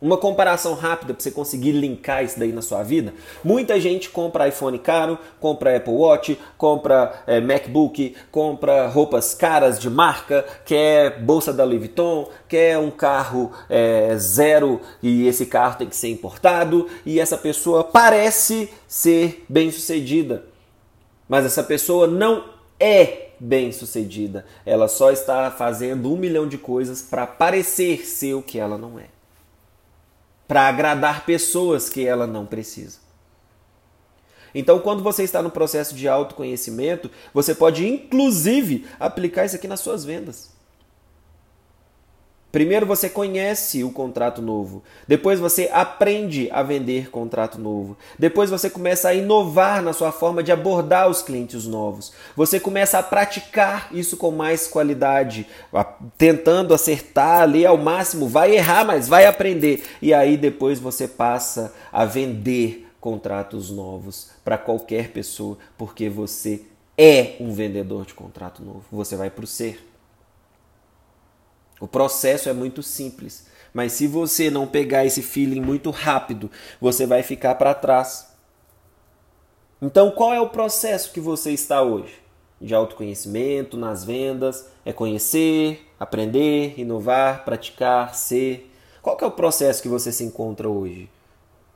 Uma 0.02 0.18
comparação 0.18 0.74
rápida 0.74 1.14
para 1.14 1.22
você 1.22 1.30
conseguir 1.30 1.72
linkar 1.72 2.22
isso 2.22 2.38
daí 2.38 2.52
na 2.52 2.60
sua 2.60 2.82
vida. 2.82 3.14
Muita 3.42 3.80
gente 3.80 4.10
compra 4.10 4.46
iPhone 4.46 4.78
caro, 4.78 5.18
compra 5.40 5.74
Apple 5.74 5.94
Watch, 5.94 6.38
compra 6.58 7.22
é, 7.26 7.40
MacBook, 7.40 8.14
compra 8.30 8.86
roupas 8.86 9.32
caras 9.32 9.78
de 9.78 9.88
marca, 9.88 10.44
quer 10.66 11.18
bolsa 11.22 11.54
da 11.54 11.64
Louis 11.64 11.78
Vuitton, 11.78 12.28
quer 12.46 12.76
um 12.76 12.90
carro 12.90 13.50
é, 13.66 14.14
zero 14.18 14.78
e 15.02 15.26
esse 15.26 15.46
carro 15.46 15.78
tem 15.78 15.88
que 15.88 15.96
ser 15.96 16.10
importado 16.10 16.86
e 17.06 17.18
essa 17.18 17.38
pessoa 17.38 17.82
parece 17.82 18.70
ser 18.86 19.42
bem 19.48 19.70
sucedida. 19.70 20.44
Mas 21.26 21.46
essa 21.46 21.62
pessoa 21.62 22.06
não 22.06 22.44
é 22.78 23.27
bem 23.40 23.72
sucedida. 23.72 24.44
Ela 24.64 24.88
só 24.88 25.10
está 25.10 25.50
fazendo 25.50 26.12
um 26.12 26.16
milhão 26.16 26.48
de 26.48 26.58
coisas 26.58 27.02
para 27.02 27.26
parecer 27.26 28.06
ser 28.06 28.34
o 28.34 28.42
que 28.42 28.58
ela 28.58 28.76
não 28.78 28.98
é. 28.98 29.06
Para 30.46 30.68
agradar 30.68 31.24
pessoas 31.24 31.88
que 31.88 32.06
ela 32.06 32.26
não 32.26 32.46
precisa. 32.46 32.98
Então, 34.54 34.78
quando 34.80 35.02
você 35.02 35.22
está 35.22 35.42
no 35.42 35.50
processo 35.50 35.94
de 35.94 36.08
autoconhecimento, 36.08 37.10
você 37.34 37.54
pode 37.54 37.86
inclusive 37.86 38.86
aplicar 38.98 39.44
isso 39.44 39.56
aqui 39.56 39.68
nas 39.68 39.80
suas 39.80 40.04
vendas. 40.04 40.57
Primeiro 42.50 42.86
você 42.86 43.10
conhece 43.10 43.84
o 43.84 43.90
contrato 43.90 44.40
novo, 44.40 44.82
depois 45.06 45.38
você 45.38 45.68
aprende 45.70 46.48
a 46.50 46.62
vender 46.62 47.10
contrato 47.10 47.60
novo, 47.60 47.94
depois 48.18 48.48
você 48.48 48.70
começa 48.70 49.10
a 49.10 49.14
inovar 49.14 49.82
na 49.82 49.92
sua 49.92 50.10
forma 50.12 50.42
de 50.42 50.50
abordar 50.50 51.10
os 51.10 51.20
clientes 51.20 51.66
novos, 51.66 52.10
você 52.34 52.58
começa 52.58 52.98
a 52.98 53.02
praticar 53.02 53.88
isso 53.92 54.16
com 54.16 54.30
mais 54.30 54.66
qualidade, 54.66 55.46
tentando 56.16 56.72
acertar 56.72 57.42
ali 57.42 57.66
ao 57.66 57.76
máximo, 57.76 58.26
vai 58.26 58.56
errar, 58.56 58.82
mas 58.82 59.06
vai 59.06 59.26
aprender, 59.26 59.84
e 60.00 60.14
aí 60.14 60.34
depois 60.38 60.80
você 60.80 61.06
passa 61.06 61.74
a 61.92 62.06
vender 62.06 62.88
contratos 62.98 63.70
novos 63.70 64.30
para 64.42 64.56
qualquer 64.56 65.10
pessoa, 65.10 65.58
porque 65.76 66.08
você 66.08 66.62
é 66.96 67.36
um 67.40 67.52
vendedor 67.52 68.06
de 68.06 68.14
contrato 68.14 68.62
novo, 68.62 68.84
você 68.90 69.16
vai 69.16 69.28
para 69.28 69.44
o 69.44 69.46
ser. 69.46 69.84
O 71.80 71.86
processo 71.86 72.48
é 72.48 72.52
muito 72.52 72.82
simples, 72.82 73.46
mas 73.72 73.92
se 73.92 74.06
você 74.06 74.50
não 74.50 74.66
pegar 74.66 75.04
esse 75.04 75.22
feeling 75.22 75.60
muito 75.60 75.90
rápido, 75.90 76.50
você 76.80 77.06
vai 77.06 77.22
ficar 77.22 77.54
para 77.54 77.74
trás. 77.74 78.28
Então, 79.80 80.10
qual 80.10 80.34
é 80.34 80.40
o 80.40 80.48
processo 80.48 81.12
que 81.12 81.20
você 81.20 81.52
está 81.52 81.82
hoje? 81.82 82.14
De 82.60 82.74
autoconhecimento 82.74 83.76
nas 83.76 84.02
vendas, 84.02 84.66
é 84.84 84.92
conhecer, 84.92 85.86
aprender, 86.00 86.74
inovar, 86.76 87.44
praticar, 87.44 88.14
ser. 88.16 88.68
Qual 89.00 89.16
é 89.20 89.26
o 89.26 89.30
processo 89.30 89.80
que 89.80 89.88
você 89.88 90.10
se 90.10 90.24
encontra 90.24 90.68
hoje? 90.68 91.08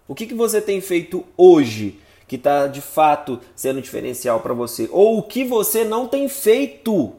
O 0.09 0.15
que, 0.15 0.27
que 0.27 0.35
você 0.35 0.61
tem 0.61 0.81
feito 0.81 1.25
hoje 1.37 2.01
que 2.27 2.35
está 2.35 2.67
de 2.67 2.81
fato 2.81 3.39
sendo 3.55 3.81
diferencial 3.81 4.41
para 4.41 4.53
você? 4.53 4.89
Ou 4.91 5.19
o 5.19 5.23
que 5.23 5.45
você 5.45 5.85
não 5.85 6.09
tem 6.09 6.29
feito 6.29 7.15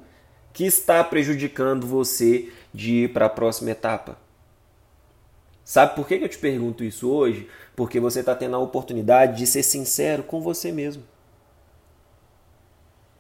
que 0.52 0.65
está 0.65 1.04
prejudicando 1.04 1.88
você 1.88 2.52
de 2.74 3.04
ir 3.04 3.14
para 3.14 3.28
a 3.28 3.30
próxima 3.30 3.72
etapa. 3.72 4.18
Sabe 5.64 5.96
por 5.96 6.08
que 6.08 6.16
eu 6.16 6.28
te 6.28 6.38
pergunto 6.38 6.84
isso 6.84 7.10
hoje? 7.10 7.48
Porque 7.76 8.00
você 8.00 8.20
está 8.20 8.36
tendo 8.36 8.56
a 8.56 8.60
oportunidade 8.60 9.38
de 9.38 9.48
ser 9.48 9.64
sincero 9.64 10.24
com 10.24 10.42
você 10.42 10.72
mesmo. 10.72 11.04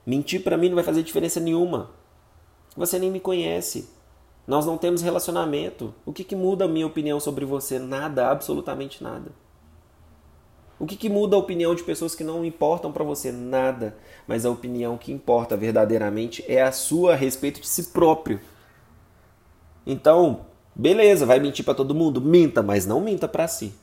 Mentir 0.05 0.43
para 0.43 0.57
mim 0.57 0.67
não 0.67 0.75
vai 0.75 0.83
fazer 0.83 1.03
diferença 1.03 1.39
nenhuma. 1.39 1.91
Você 2.75 2.99
nem 2.99 3.09
me 3.09 3.19
conhece. 3.19 3.89
Nós 4.45 4.65
não 4.65 4.77
temos 4.77 5.01
relacionamento. 5.01 5.93
O 6.05 6.11
que, 6.11 6.23
que 6.23 6.35
muda 6.35 6.65
a 6.65 6.67
minha 6.67 6.85
opinião 6.85 7.19
sobre 7.19 7.45
você? 7.45 7.79
Nada, 7.79 8.29
absolutamente 8.29 9.01
nada. 9.01 9.31
O 10.77 10.85
que, 10.85 10.97
que 10.97 11.07
muda 11.07 11.37
a 11.37 11.39
opinião 11.39 11.73
de 11.73 11.83
pessoas 11.83 12.13
que 12.13 12.25
não 12.25 12.43
importam 12.43 12.91
para 12.91 13.05
você? 13.05 13.31
Nada. 13.31 13.95
Mas 14.27 14.45
a 14.45 14.49
opinião 14.49 14.97
que 14.97 15.13
importa 15.13 15.55
verdadeiramente 15.55 16.43
é 16.45 16.61
a 16.61 16.73
sua 16.73 17.13
a 17.13 17.15
respeito 17.15 17.61
de 17.61 17.67
si 17.67 17.83
próprio. 17.83 18.41
Então, 19.85 20.41
beleza, 20.75 21.25
vai 21.25 21.39
mentir 21.39 21.65
para 21.65 21.73
todo 21.73 21.95
mundo? 21.95 22.21
Minta, 22.21 22.61
mas 22.61 22.85
não 22.85 23.01
minta 23.01 23.27
para 23.27 23.47
si. 23.47 23.73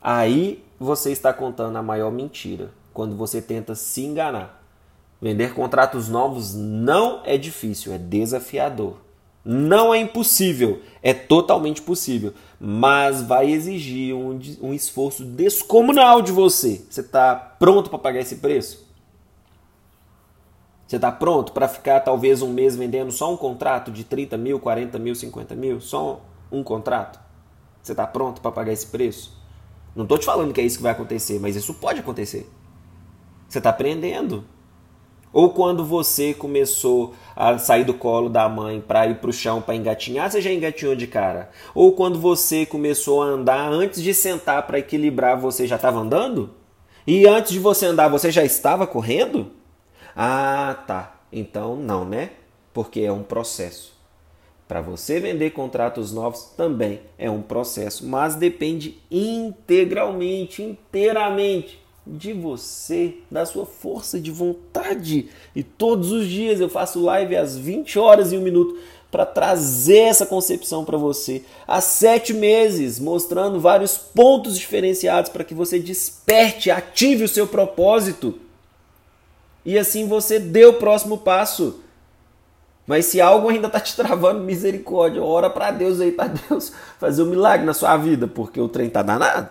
Aí 0.00 0.64
você 0.78 1.12
está 1.12 1.32
contando 1.32 1.76
a 1.76 1.82
maior 1.82 2.10
mentira, 2.10 2.70
quando 2.92 3.14
você 3.16 3.40
tenta 3.42 3.74
se 3.74 4.02
enganar. 4.02 4.62
Vender 5.20 5.52
contratos 5.52 6.08
novos 6.08 6.54
não 6.54 7.20
é 7.24 7.36
difícil, 7.36 7.92
é 7.92 7.98
desafiador. 7.98 8.96
Não 9.44 9.94
é 9.94 9.98
impossível, 9.98 10.80
é 11.02 11.14
totalmente 11.14 11.80
possível, 11.80 12.34
mas 12.58 13.22
vai 13.22 13.50
exigir 13.50 14.14
um, 14.14 14.38
um 14.60 14.74
esforço 14.74 15.24
descomunal 15.24 16.20
de 16.20 16.30
você. 16.30 16.84
Você 16.90 17.00
está 17.00 17.34
pronto 17.34 17.88
para 17.88 17.98
pagar 17.98 18.20
esse 18.20 18.36
preço? 18.36 18.89
Você 20.90 20.96
está 20.96 21.12
pronto 21.12 21.52
para 21.52 21.68
ficar 21.68 22.00
talvez 22.00 22.42
um 22.42 22.52
mês 22.52 22.74
vendendo 22.74 23.12
só 23.12 23.32
um 23.32 23.36
contrato 23.36 23.92
de 23.92 24.02
30 24.02 24.36
mil, 24.36 24.58
40 24.58 24.98
mil, 24.98 25.14
50 25.14 25.54
mil? 25.54 25.80
Só 25.80 26.20
um 26.50 26.64
contrato? 26.64 27.20
Você 27.80 27.92
está 27.92 28.04
pronto 28.04 28.40
para 28.40 28.50
pagar 28.50 28.72
esse 28.72 28.88
preço? 28.88 29.40
Não 29.94 30.02
estou 30.02 30.18
te 30.18 30.26
falando 30.26 30.52
que 30.52 30.60
é 30.60 30.64
isso 30.64 30.78
que 30.78 30.82
vai 30.82 30.90
acontecer, 30.90 31.38
mas 31.38 31.54
isso 31.54 31.74
pode 31.74 32.00
acontecer. 32.00 32.50
Você 33.48 33.58
está 33.58 33.70
aprendendo. 33.70 34.42
Ou 35.32 35.50
quando 35.50 35.84
você 35.84 36.34
começou 36.34 37.14
a 37.36 37.56
sair 37.56 37.84
do 37.84 37.94
colo 37.94 38.28
da 38.28 38.48
mãe 38.48 38.80
para 38.80 39.06
ir 39.06 39.20
para 39.20 39.30
o 39.30 39.32
chão 39.32 39.62
para 39.62 39.76
engatinhar, 39.76 40.28
você 40.28 40.40
já 40.40 40.52
engatinhou 40.52 40.96
de 40.96 41.06
cara. 41.06 41.50
Ou 41.72 41.92
quando 41.92 42.18
você 42.18 42.66
começou 42.66 43.22
a 43.22 43.26
andar 43.26 43.70
antes 43.70 44.02
de 44.02 44.12
sentar 44.12 44.66
para 44.66 44.80
equilibrar, 44.80 45.38
você 45.38 45.68
já 45.68 45.76
estava 45.76 46.00
andando? 46.00 46.50
E 47.06 47.28
antes 47.28 47.52
de 47.52 47.60
você 47.60 47.86
andar, 47.86 48.08
você 48.08 48.32
já 48.32 48.42
estava 48.42 48.88
correndo? 48.88 49.59
Ah, 50.14 50.82
tá. 50.86 51.20
Então 51.32 51.76
não, 51.76 52.04
né? 52.04 52.30
Porque 52.72 53.00
é 53.00 53.12
um 53.12 53.22
processo. 53.22 53.98
Para 54.66 54.80
você 54.80 55.18
vender 55.18 55.50
contratos 55.50 56.12
novos 56.12 56.44
também 56.56 57.00
é 57.18 57.28
um 57.28 57.42
processo, 57.42 58.06
mas 58.06 58.36
depende 58.36 58.98
integralmente, 59.10 60.62
inteiramente 60.62 61.80
de 62.06 62.32
você, 62.32 63.14
da 63.30 63.44
sua 63.44 63.66
força 63.66 64.20
de 64.20 64.30
vontade. 64.30 65.28
E 65.56 65.62
todos 65.62 66.12
os 66.12 66.28
dias 66.28 66.60
eu 66.60 66.68
faço 66.68 67.02
live 67.02 67.36
às 67.36 67.56
20 67.56 67.98
horas 67.98 68.32
e 68.32 68.38
um 68.38 68.42
minuto 68.42 68.78
para 69.10 69.26
trazer 69.26 70.02
essa 70.02 70.24
concepção 70.24 70.84
para 70.84 70.96
você. 70.96 71.42
Há 71.66 71.80
sete 71.80 72.32
meses, 72.32 73.00
mostrando 73.00 73.58
vários 73.58 73.98
pontos 73.98 74.56
diferenciados 74.56 75.30
para 75.30 75.42
que 75.44 75.54
você 75.54 75.78
desperte, 75.78 76.70
ative 76.70 77.24
o 77.24 77.28
seu 77.28 77.46
propósito 77.46 78.38
e 79.64 79.78
assim 79.78 80.06
você 80.06 80.38
dê 80.38 80.64
o 80.64 80.74
próximo 80.74 81.18
passo. 81.18 81.80
Mas 82.86 83.06
se 83.06 83.20
algo 83.20 83.48
ainda 83.48 83.68
está 83.68 83.78
te 83.78 83.94
travando, 83.94 84.40
misericórdia, 84.40 85.22
ora 85.22 85.48
para 85.48 85.70
Deus 85.70 86.00
aí, 86.00 86.10
para 86.10 86.34
Deus 86.48 86.72
fazer 86.98 87.22
um 87.22 87.26
milagre 87.26 87.64
na 87.64 87.74
sua 87.74 87.96
vida, 87.96 88.26
porque 88.26 88.60
o 88.60 88.68
trem 88.68 88.88
está 88.88 89.02
danado. 89.02 89.48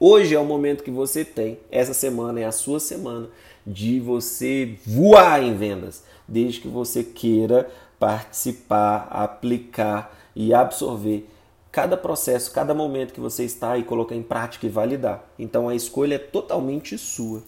Hoje 0.00 0.34
é 0.34 0.38
o 0.38 0.44
momento 0.44 0.82
que 0.82 0.90
você 0.90 1.24
tem, 1.24 1.60
essa 1.70 1.94
semana 1.94 2.40
é 2.40 2.44
a 2.44 2.50
sua 2.50 2.80
semana, 2.80 3.28
de 3.64 4.00
você 4.00 4.76
voar 4.84 5.42
em 5.42 5.54
vendas, 5.54 6.02
desde 6.26 6.60
que 6.60 6.68
você 6.68 7.04
queira 7.04 7.70
participar, 8.00 9.06
aplicar 9.10 10.16
e 10.34 10.52
absorver 10.52 11.28
cada 11.70 11.96
processo, 11.96 12.50
cada 12.52 12.74
momento 12.74 13.14
que 13.14 13.20
você 13.20 13.44
está 13.44 13.78
e 13.78 13.84
colocar 13.84 14.14
em 14.14 14.22
prática 14.22 14.66
e 14.66 14.68
validar. 14.68 15.24
Então 15.38 15.68
a 15.68 15.74
escolha 15.74 16.16
é 16.16 16.18
totalmente 16.18 16.98
sua. 16.98 17.42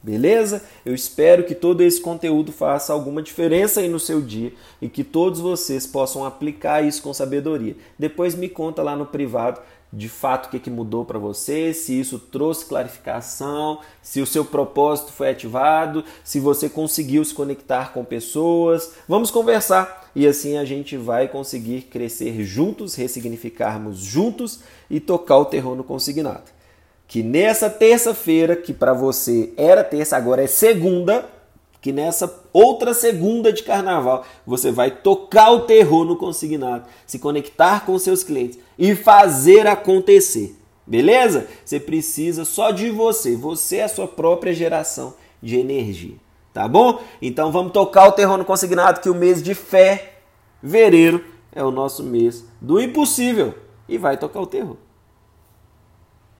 Beleza? 0.00 0.62
Eu 0.86 0.94
espero 0.94 1.42
que 1.42 1.54
todo 1.54 1.80
esse 1.80 2.00
conteúdo 2.00 2.52
faça 2.52 2.92
alguma 2.92 3.20
diferença 3.20 3.80
aí 3.80 3.88
no 3.88 3.98
seu 3.98 4.20
dia 4.20 4.52
e 4.80 4.88
que 4.88 5.02
todos 5.02 5.40
vocês 5.40 5.86
possam 5.86 6.24
aplicar 6.24 6.84
isso 6.84 7.02
com 7.02 7.12
sabedoria. 7.12 7.76
Depois 7.98 8.34
me 8.34 8.48
conta 8.48 8.80
lá 8.82 8.94
no 8.94 9.06
privado 9.06 9.60
de 9.92 10.08
fato 10.08 10.46
o 10.46 10.50
que, 10.50 10.58
que 10.58 10.70
mudou 10.70 11.04
para 11.04 11.18
você, 11.18 11.72
se 11.72 11.98
isso 11.98 12.18
trouxe 12.18 12.66
clarificação, 12.66 13.80
se 14.02 14.20
o 14.20 14.26
seu 14.26 14.44
propósito 14.44 15.12
foi 15.12 15.30
ativado, 15.30 16.04
se 16.22 16.38
você 16.38 16.68
conseguiu 16.68 17.24
se 17.24 17.34
conectar 17.34 17.92
com 17.92 18.04
pessoas. 18.04 18.92
Vamos 19.08 19.30
conversar 19.30 20.10
e 20.14 20.26
assim 20.26 20.58
a 20.58 20.64
gente 20.64 20.96
vai 20.96 21.26
conseguir 21.26 21.82
crescer 21.82 22.44
juntos, 22.44 22.94
ressignificarmos 22.94 23.98
juntos 23.98 24.60
e 24.90 25.00
tocar 25.00 25.38
o 25.38 25.46
terror 25.46 25.74
no 25.74 25.82
consignado 25.82 26.57
que 27.08 27.22
nessa 27.22 27.70
terça-feira, 27.70 28.54
que 28.54 28.74
para 28.74 28.92
você 28.92 29.50
era 29.56 29.82
terça, 29.82 30.14
agora 30.14 30.44
é 30.44 30.46
segunda, 30.46 31.24
que 31.80 31.90
nessa 31.90 32.44
outra 32.52 32.92
segunda 32.92 33.50
de 33.50 33.62
carnaval 33.62 34.26
você 34.46 34.70
vai 34.70 34.90
tocar 34.90 35.50
o 35.52 35.60
terror 35.60 36.04
no 36.04 36.16
consignado, 36.16 36.84
se 37.06 37.18
conectar 37.18 37.86
com 37.86 37.98
seus 37.98 38.22
clientes 38.22 38.58
e 38.78 38.94
fazer 38.94 39.66
acontecer. 39.66 40.54
Beleza? 40.86 41.48
Você 41.64 41.80
precisa 41.80 42.44
só 42.44 42.70
de 42.70 42.90
você. 42.90 43.36
Você 43.36 43.76
é 43.76 43.84
a 43.84 43.88
sua 43.88 44.06
própria 44.08 44.52
geração 44.52 45.14
de 45.42 45.58
energia. 45.58 46.16
Tá 46.52 46.66
bom? 46.66 47.00
Então 47.22 47.52
vamos 47.52 47.72
tocar 47.72 48.08
o 48.08 48.12
terror 48.12 48.36
no 48.36 48.44
consignado 48.44 49.00
que 49.00 49.08
o 49.08 49.14
mês 49.14 49.42
de 49.42 49.54
fé, 49.54 50.14
fevereiro, 50.60 51.24
é 51.52 51.62
o 51.62 51.70
nosso 51.70 52.02
mês 52.02 52.44
do 52.60 52.80
impossível 52.80 53.54
e 53.88 53.96
vai 53.96 54.16
tocar 54.16 54.40
o 54.40 54.46
terror. 54.46 54.76